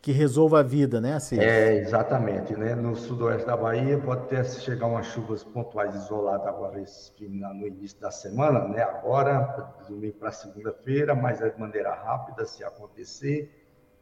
que 0.00 0.10
resolva 0.10 0.60
a 0.60 0.62
vida, 0.62 1.02
né, 1.02 1.14
Assis? 1.14 1.38
É, 1.38 1.76
exatamente. 1.76 2.56
Né? 2.56 2.74
No 2.74 2.96
sudoeste 2.96 3.46
da 3.46 3.58
Bahia 3.58 3.98
pode 3.98 4.26
ter 4.28 4.42
chegar 4.46 4.86
umas 4.86 5.06
chuvas 5.06 5.44
pontuais 5.44 5.94
isoladas 5.94 6.46
agora 6.46 6.78
no 6.78 7.66
início 7.66 8.00
da 8.00 8.10
semana, 8.10 8.66
né? 8.68 8.82
agora, 8.82 9.74
domingo 9.86 10.14
para 10.14 10.32
segunda-feira, 10.32 11.14
mas 11.14 11.42
é 11.42 11.50
de 11.50 11.60
maneira 11.60 11.92
rápida 11.92 12.46
se 12.46 12.64
acontecer 12.64 13.59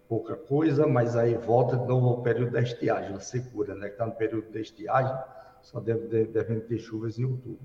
pouca 0.09 0.35
coisa, 0.35 0.87
mas 0.87 1.15
aí 1.15 1.35
volta 1.35 1.77
de 1.77 1.87
novo 1.87 2.09
ao 2.09 2.23
período 2.23 2.53
da 2.53 2.63
estiagem, 2.63 3.15
a 3.15 3.21
secura, 3.21 3.75
né? 3.75 3.89
Que 3.89 3.93
está 3.93 4.07
no 4.07 4.13
período 4.13 4.51
da 4.51 4.61
estiagem, 4.61 5.15
só 5.61 5.79
deve, 5.79 6.07
deve, 6.07 6.27
devem 6.29 6.61
ter 6.61 6.79
chuvas 6.79 7.19
em 7.19 7.25
outubro. 7.25 7.61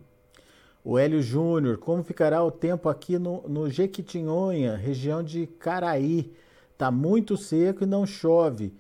O 0.84 0.99
Hélio 0.99 1.21
Júnior, 1.21 1.77
como 1.77 2.03
ficará 2.03 2.43
o 2.43 2.51
tempo 2.51 2.89
aqui 2.89 3.17
no, 3.17 3.47
no 3.47 3.69
Jequitinhonha, 3.69 4.75
região 4.75 5.23
de 5.23 5.47
Caraí? 5.47 6.36
Está 6.73 6.91
muito 6.91 7.38
seco 7.38 7.84
e 7.84 7.88
não 7.88 8.06
chove. 8.06 8.75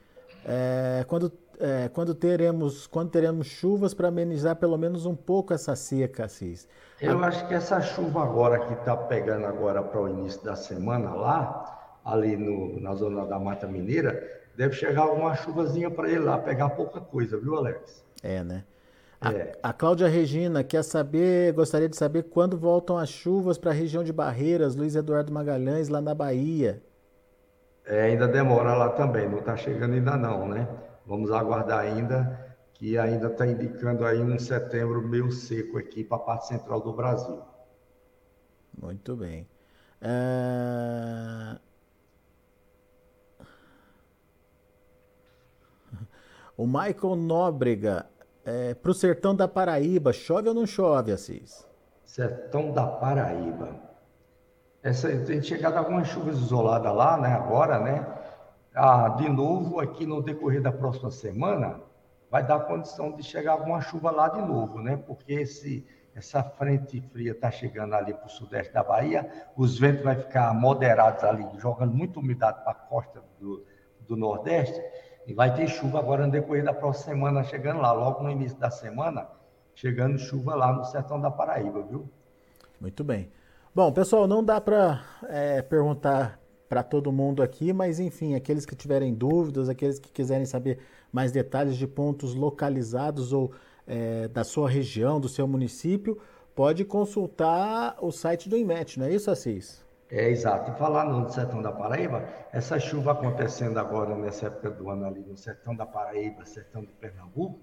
É, 0.45 1.05
quando, 1.07 1.31
é, 1.57 1.87
quando, 1.87 2.13
teremos, 2.13 2.85
quando 2.87 3.09
teremos 3.09 3.47
chuvas 3.47 3.93
para 3.93 4.09
amenizar 4.09 4.57
pelo 4.57 4.77
menos 4.77 5.05
um 5.05 5.15
pouco 5.15 5.53
essa 5.53 5.77
seca, 5.77 6.25
Assis? 6.25 6.67
Eu 6.99 7.23
acho 7.23 7.47
que 7.47 7.53
essa 7.53 7.79
chuva 7.79 8.23
agora 8.23 8.59
que 8.65 8.73
está 8.73 8.97
pegando 8.97 9.45
agora 9.45 9.81
para 9.81 10.01
o 10.01 10.09
início 10.09 10.43
da 10.43 10.57
semana 10.57 11.13
lá, 11.13 11.82
ali 12.03 12.35
no, 12.35 12.79
na 12.79 12.93
zona 12.95 13.25
da 13.25 13.39
Mata 13.39 13.67
Mineira, 13.67 14.41
deve 14.55 14.75
chegar 14.75 15.03
alguma 15.03 15.35
chuvazinha 15.35 15.89
para 15.89 16.09
ele 16.09 16.19
lá, 16.19 16.37
pegar 16.37 16.69
pouca 16.69 16.99
coisa, 16.99 17.37
viu, 17.37 17.55
Alex? 17.55 18.03
É, 18.21 18.43
né? 18.43 18.63
A, 19.19 19.31
é. 19.31 19.57
a 19.63 19.71
Cláudia 19.71 20.07
Regina 20.07 20.63
quer 20.63 20.83
saber, 20.83 21.53
gostaria 21.53 21.87
de 21.87 21.95
saber 21.95 22.23
quando 22.23 22.57
voltam 22.57 22.97
as 22.97 23.09
chuvas 23.09 23.57
para 23.57 23.71
a 23.71 23.73
região 23.73 24.03
de 24.03 24.11
Barreiras, 24.11 24.75
Luiz 24.75 24.95
Eduardo 24.95 25.31
Magalhães, 25.31 25.87
lá 25.87 26.01
na 26.01 26.13
Bahia. 26.13 26.83
É, 27.85 28.03
ainda 28.03 28.27
demora 28.27 28.73
lá 28.75 28.89
também, 28.89 29.29
não 29.29 29.39
está 29.39 29.55
chegando 29.55 29.93
ainda 29.93 30.17
não, 30.17 30.47
né? 30.47 30.67
Vamos 31.05 31.31
aguardar 31.31 31.79
ainda, 31.79 32.55
que 32.73 32.97
ainda 32.97 33.27
está 33.27 33.45
indicando 33.45 34.05
aí 34.05 34.21
um 34.21 34.39
setembro 34.39 35.01
meio 35.01 35.31
seco 35.31 35.77
aqui 35.77 36.03
para 36.03 36.17
a 36.17 36.21
parte 36.21 36.47
central 36.47 36.81
do 36.81 36.93
Brasil. 36.93 37.41
Muito 38.81 39.15
bem. 39.15 39.47
É... 40.01 41.57
O 46.55 46.67
Michael 46.67 47.15
Nóbrega, 47.15 48.05
é, 48.45 48.75
para 48.75 48.91
o 48.91 48.93
sertão 48.93 49.35
da 49.35 49.47
Paraíba, 49.47 50.13
chove 50.13 50.49
ou 50.49 50.53
não 50.53 50.67
chove, 50.67 51.11
Assis? 51.11 51.67
Sertão 52.03 52.71
da 52.71 52.85
Paraíba. 52.85 53.75
Essa, 54.83 55.09
tem 55.25 55.41
chegado 55.41 55.77
algumas 55.77 56.07
chuvas 56.09 56.37
isoladas 56.37 56.93
lá, 56.93 57.17
né? 57.17 57.29
Agora, 57.33 57.79
né? 57.79 58.05
Ah, 58.75 59.09
de 59.09 59.27
novo, 59.29 59.79
aqui 59.79 60.05
no 60.05 60.21
decorrer 60.21 60.61
da 60.61 60.71
próxima 60.71 61.09
semana, 61.09 61.81
vai 62.29 62.45
dar 62.45 62.59
condição 62.61 63.11
de 63.11 63.23
chegar 63.23 63.53
alguma 63.53 63.81
chuva 63.81 64.11
lá 64.11 64.27
de 64.27 64.41
novo, 64.41 64.79
né? 64.79 64.97
Porque 64.97 65.33
esse, 65.33 65.87
essa 66.13 66.43
frente 66.43 67.01
fria 67.01 67.31
está 67.31 67.49
chegando 67.49 67.95
ali 67.95 68.13
para 68.13 68.27
o 68.27 68.29
sudeste 68.29 68.71
da 68.71 68.83
Bahia, 68.83 69.27
os 69.57 69.79
ventos 69.79 70.03
vão 70.03 70.15
ficar 70.15 70.53
moderados 70.53 71.23
ali, 71.23 71.47
jogando 71.57 71.93
muita 71.93 72.19
umidade 72.19 72.61
para 72.63 72.73
a 72.73 72.75
costa 72.75 73.23
do, 73.39 73.65
do 74.01 74.15
Nordeste, 74.15 74.79
e 75.25 75.33
vai 75.33 75.53
ter 75.53 75.67
chuva 75.67 75.99
agora 75.99 76.25
no 76.25 76.31
decorrer 76.31 76.63
da 76.63 76.73
próxima 76.73 77.13
semana, 77.13 77.43
chegando 77.43 77.81
lá, 77.81 77.91
logo 77.91 78.23
no 78.23 78.29
início 78.29 78.57
da 78.57 78.69
semana, 78.69 79.27
chegando 79.73 80.17
chuva 80.17 80.55
lá 80.55 80.73
no 80.73 80.83
sertão 80.85 81.19
da 81.19 81.31
Paraíba, 81.31 81.81
viu? 81.83 82.09
Muito 82.79 83.03
bem. 83.03 83.31
Bom, 83.73 83.91
pessoal, 83.91 84.27
não 84.27 84.43
dá 84.43 84.59
para 84.59 85.03
é, 85.29 85.61
perguntar 85.61 86.39
para 86.67 86.83
todo 86.83 87.11
mundo 87.11 87.41
aqui, 87.41 87.71
mas 87.71 87.99
enfim, 87.99 88.35
aqueles 88.35 88.65
que 88.65 88.75
tiverem 88.75 89.13
dúvidas, 89.13 89.69
aqueles 89.69 89.99
que 89.99 90.11
quiserem 90.11 90.45
saber 90.45 90.79
mais 91.11 91.31
detalhes 91.31 91.77
de 91.77 91.87
pontos 91.87 92.33
localizados 92.33 93.31
ou 93.31 93.51
é, 93.87 94.27
da 94.27 94.43
sua 94.43 94.69
região, 94.69 95.19
do 95.19 95.29
seu 95.29 95.47
município, 95.47 96.19
pode 96.55 96.83
consultar 96.83 97.95
o 98.01 98.11
site 98.11 98.49
do 98.49 98.57
IMET, 98.57 98.99
não 98.99 99.05
é 99.05 99.13
isso, 99.13 99.29
Assis? 99.29 99.82
É, 100.15 100.29
exato. 100.29 100.69
E 100.69 100.75
falar 100.75 101.05
no 101.05 101.27
sertão 101.31 101.59
da 101.59 101.71
Paraíba, 101.71 102.23
essa 102.51 102.79
chuva 102.79 103.13
acontecendo 103.13 103.79
agora 103.79 104.15
nessa 104.15 104.45
época 104.45 104.69
do 104.69 104.87
ano 104.91 105.07
ali 105.07 105.21
no 105.21 105.35
sertão 105.35 105.75
da 105.75 105.87
Paraíba, 105.87 106.45
sertão 106.45 106.83
de 106.83 106.93
Pernambuco, 106.93 107.59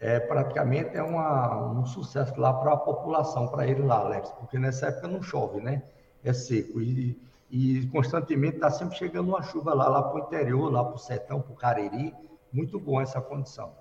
é 0.00 0.18
praticamente 0.18 0.96
é 0.96 1.02
uma, 1.02 1.70
um 1.70 1.86
sucesso 1.86 2.34
lá 2.40 2.52
para 2.52 2.72
a 2.72 2.76
população, 2.76 3.46
para 3.46 3.68
ele 3.68 3.82
lá, 3.82 3.98
Alex, 4.00 4.28
porque 4.32 4.58
nessa 4.58 4.88
época 4.88 5.06
não 5.06 5.22
chove, 5.22 5.60
né? 5.60 5.84
É 6.24 6.32
seco 6.32 6.80
e, 6.80 7.16
e 7.48 7.86
constantemente 7.92 8.56
está 8.56 8.68
sempre 8.68 8.96
chegando 8.96 9.28
uma 9.28 9.42
chuva 9.44 9.72
lá, 9.72 9.88
lá 9.88 10.02
para 10.02 10.16
o 10.16 10.24
interior, 10.24 10.72
lá 10.72 10.84
para 10.84 10.96
o 10.96 10.98
sertão, 10.98 11.40
para 11.40 11.52
o 11.52 11.56
Cariri. 11.56 12.12
Muito 12.52 12.80
bom 12.80 13.00
essa 13.00 13.20
condição. 13.20 13.72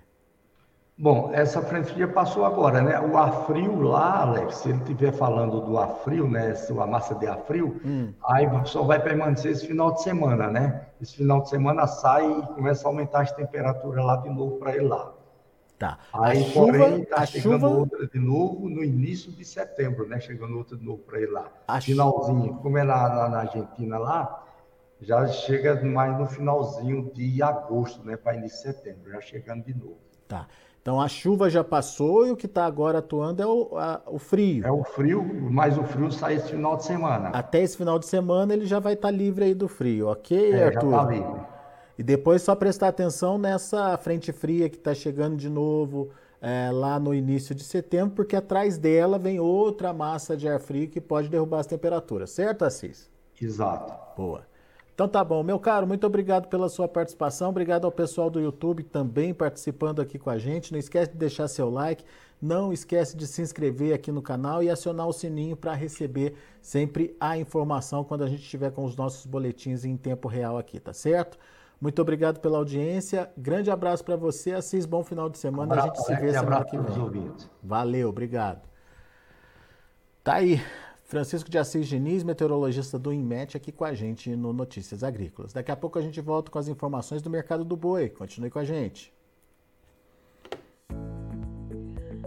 Bom, 1.04 1.32
essa 1.34 1.62
frente 1.62 1.92
fria 1.92 2.08
passou 2.08 2.46
agora, 2.46 2.82
né? 2.82 2.98
O 2.98 3.18
ar 3.18 3.46
frio 3.46 3.82
lá, 3.82 4.22
Alex, 4.22 4.60
se 4.60 4.70
ele 4.70 4.78
estiver 4.78 5.12
falando 5.12 5.60
do 5.60 5.78
ar 5.78 5.90
frio, 5.98 6.30
né? 6.30 6.54
A 6.80 6.88
massa 6.88 7.14
de 7.16 7.28
ar 7.28 7.40
frio, 7.40 7.82
hum. 7.84 8.14
aí 8.24 8.48
só 8.64 8.84
vai 8.84 9.04
permanecer 9.04 9.52
esse 9.52 9.68
final 9.68 9.92
de 9.92 10.02
semana, 10.02 10.50
né? 10.50 10.88
Esse 11.02 11.18
final 11.18 11.42
de 11.42 11.50
semana 11.50 11.88
sai 11.88 12.26
e 12.26 12.42
começa 12.54 12.88
a 12.88 12.90
aumentar 12.90 13.24
as 13.24 13.34
temperaturas 13.34 14.06
lá 14.06 14.16
de 14.16 14.30
novo 14.30 14.56
para 14.60 14.78
ele 14.78 14.88
lá. 14.88 15.12
Tá. 15.78 16.00
Aí, 16.14 16.42
a 16.42 16.54
porém, 16.54 17.02
está 17.02 17.26
chegando 17.26 17.60
chuva... 17.60 17.68
outra 17.68 18.08
de 18.08 18.20
novo 18.20 18.70
no 18.70 18.82
início 18.82 19.30
de 19.30 19.44
setembro, 19.44 20.08
né? 20.08 20.22
Chegando 20.22 20.58
outra 20.58 20.78
de 20.78 20.86
novo 20.86 21.00
para 21.00 21.18
ele 21.18 21.32
lá. 21.32 21.52
A 21.68 21.82
Finalzinho, 21.82 22.54
como 22.62 22.78
é 22.78 22.84
lá, 22.86 23.14
lá 23.14 23.28
na 23.28 23.40
Argentina 23.40 23.98
lá, 23.98 24.42
já 25.02 25.28
chega 25.28 25.84
mais 25.84 26.18
no 26.18 26.26
finalzinho 26.28 27.12
de 27.14 27.44
agosto, 27.44 28.06
né? 28.06 28.16
Para 28.16 28.36
início 28.36 28.72
de 28.72 28.78
setembro, 28.78 29.12
já 29.12 29.20
chegando 29.20 29.66
de 29.66 29.74
novo. 29.74 30.13
Tá. 30.28 30.48
Então 30.84 31.00
a 31.00 31.08
chuva 31.08 31.50
já 31.50 31.64
passou 31.64 32.28
e 32.28 32.32
o 32.32 32.36
que 32.36 32.46
está 32.46 32.66
agora 32.66 32.98
atuando 32.98 33.42
é 33.42 33.48
o, 33.48 33.78
a, 33.78 34.02
o 34.06 34.20
frio. 34.20 34.68
É 34.68 34.72
o 34.72 34.84
frio, 34.84 35.24
mas 35.50 35.78
o 35.78 35.84
frio 35.84 36.12
sai 36.12 36.36
esse 36.36 36.50
final 36.50 36.76
de 36.76 36.84
semana. 36.84 37.30
Até 37.30 37.62
esse 37.62 37.78
final 37.78 37.98
de 37.98 38.06
semana 38.06 38.54
ele 38.54 38.66
já 38.66 38.80
vai 38.80 38.94
estar 38.94 39.08
tá 39.08 39.12
livre 39.12 39.46
aí 39.46 39.54
do 39.54 39.70
frio, 39.70 40.10
ok, 40.10 40.52
é, 40.52 40.66
Arthur? 40.66 40.92
Já 40.92 40.98
está 40.98 41.12
livre. 41.12 41.42
E 41.98 42.04
depois 42.04 42.42
só 42.42 42.54
prestar 42.54 42.90
atenção 42.90 43.38
nessa 43.38 43.98
frente 43.98 44.34
fria 44.34 44.70
que 44.70 44.76
está 44.76 44.94
chegando 44.94 45.38
de 45.38 45.50
novo 45.50 46.10
é, 46.42 46.70
lá 46.70 47.00
no 47.00 47.14
início 47.14 47.56
de 47.56 47.64
setembro, 47.64 48.16
porque 48.16 48.36
atrás 48.36 48.78
dela 48.78 49.18
vem 49.18 49.40
outra 49.40 49.94
massa 49.94 50.36
de 50.36 50.50
ar 50.50 50.60
frio 50.60 50.90
que 50.90 51.00
pode 51.00 51.30
derrubar 51.30 51.60
as 51.60 51.68
temperaturas, 51.68 52.32
certo, 52.32 52.66
Assis? 52.66 53.10
Exato. 53.42 53.94
Boa. 54.18 54.42
Então 54.94 55.08
tá 55.08 55.24
bom, 55.24 55.42
meu 55.42 55.60
caro, 55.60 55.88
muito 55.88 56.06
obrigado 56.06 56.48
pela 56.48 56.70
sua 56.70 56.88
participação, 56.88 57.50
obrigado 57.50 57.86
ao 57.86 57.92
pessoal 57.92 58.30
do 58.30 58.40
YouTube 58.40 58.84
também 58.84 59.34
participando 59.34 60.00
aqui 60.00 60.20
com 60.20 60.30
a 60.30 60.38
gente. 60.38 60.72
Não 60.72 60.78
esquece 60.78 61.12
de 61.12 61.18
deixar 61.18 61.48
seu 61.48 61.68
like, 61.68 62.06
não 62.40 62.72
esquece 62.72 63.18
de 63.18 63.26
se 63.26 63.42
inscrever 63.42 63.96
aqui 63.96 64.12
no 64.12 64.22
canal 64.22 64.62
e 64.62 64.70
acionar 64.70 65.08
o 65.08 65.14
sininho 65.14 65.56
para 65.56 65.74
receber 65.74 66.36
sempre 66.62 67.16
a 67.20 67.36
informação 67.38 68.04
quando 68.04 68.24
a 68.24 68.28
gente 68.28 68.44
estiver 68.44 68.72
com 68.72 68.86
os 68.86 68.96
nossos 68.96 69.26
boletins 69.26 69.84
em 69.84 69.98
tempo 69.98 70.28
real 70.28 70.60
aqui, 70.60 70.80
tá 70.80 70.94
certo? 70.94 71.40
Muito 71.82 72.02
obrigado 72.02 72.40
pela 72.40 72.60
audiência. 72.60 73.30
Grande 73.36 73.72
abraço 73.72 74.06
para 74.06 74.16
você, 74.16 74.54
Assis. 74.54 74.86
Bom 74.86 75.04
final 75.04 75.28
de 75.28 75.38
semana. 75.38 75.76
a 75.76 75.82
gente 75.82 76.02
se 76.04 76.16
vê 76.16 76.32
semana 76.32 76.64
que 76.64 76.78
vem. 76.78 77.32
Valeu, 77.62 78.10
obrigado. 78.10 78.62
Tá 80.24 80.36
aí. 80.36 80.62
Francisco 81.14 81.48
de 81.48 81.60
Assis 81.60 81.88
Diniz, 81.88 82.24
meteorologista 82.24 82.98
do 82.98 83.14
INMET, 83.14 83.56
aqui 83.56 83.72
com 83.72 83.86
a 83.86 83.94
gente 83.94 84.36
no 84.36 84.52
Notícias 84.52 85.04
Agrícolas. 85.04 85.54
Daqui 85.54 85.70
a 85.70 85.76
pouco 85.76 86.00
a 86.00 86.02
gente 86.02 86.20
volta 86.20 86.50
com 86.50 86.58
as 86.58 86.68
informações 86.68 87.22
do 87.22 87.30
mercado 87.30 87.64
do 87.64 87.78
boi. 87.78 88.10
Continue 88.10 88.50
com 88.50 88.58
a 88.58 88.64
gente. 88.64 89.14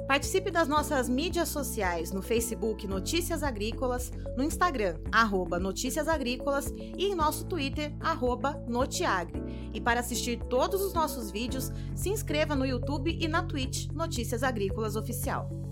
Participe 0.07 0.53
das 0.53 0.69
nossas 0.69 1.09
mídias 1.09 1.49
sociais 1.49 2.13
no 2.13 2.23
Facebook 2.23 2.87
Notícias 2.87 3.43
Agrícolas, 3.43 4.13
no 4.37 4.45
Instagram, 4.45 5.01
arroba 5.11 5.59
Notícias 5.59 6.07
Agrícolas 6.07 6.73
e 6.79 7.07
em 7.07 7.15
nosso 7.17 7.45
Twitter, 7.45 7.93
arroba 7.99 8.65
Notiagre. 8.69 9.43
E 9.75 9.81
para 9.81 9.99
assistir 9.99 10.39
todos 10.45 10.81
os 10.81 10.95
nossos 10.95 11.33
vídeos, 11.33 11.73
se 11.93 12.09
inscreva 12.09 12.55
no 12.55 12.65
YouTube 12.65 13.19
e 13.21 13.27
na 13.27 13.43
Twitch 13.43 13.89
Notícias 13.91 14.45
Agrícolas 14.45 14.95
Oficial. 14.95 15.66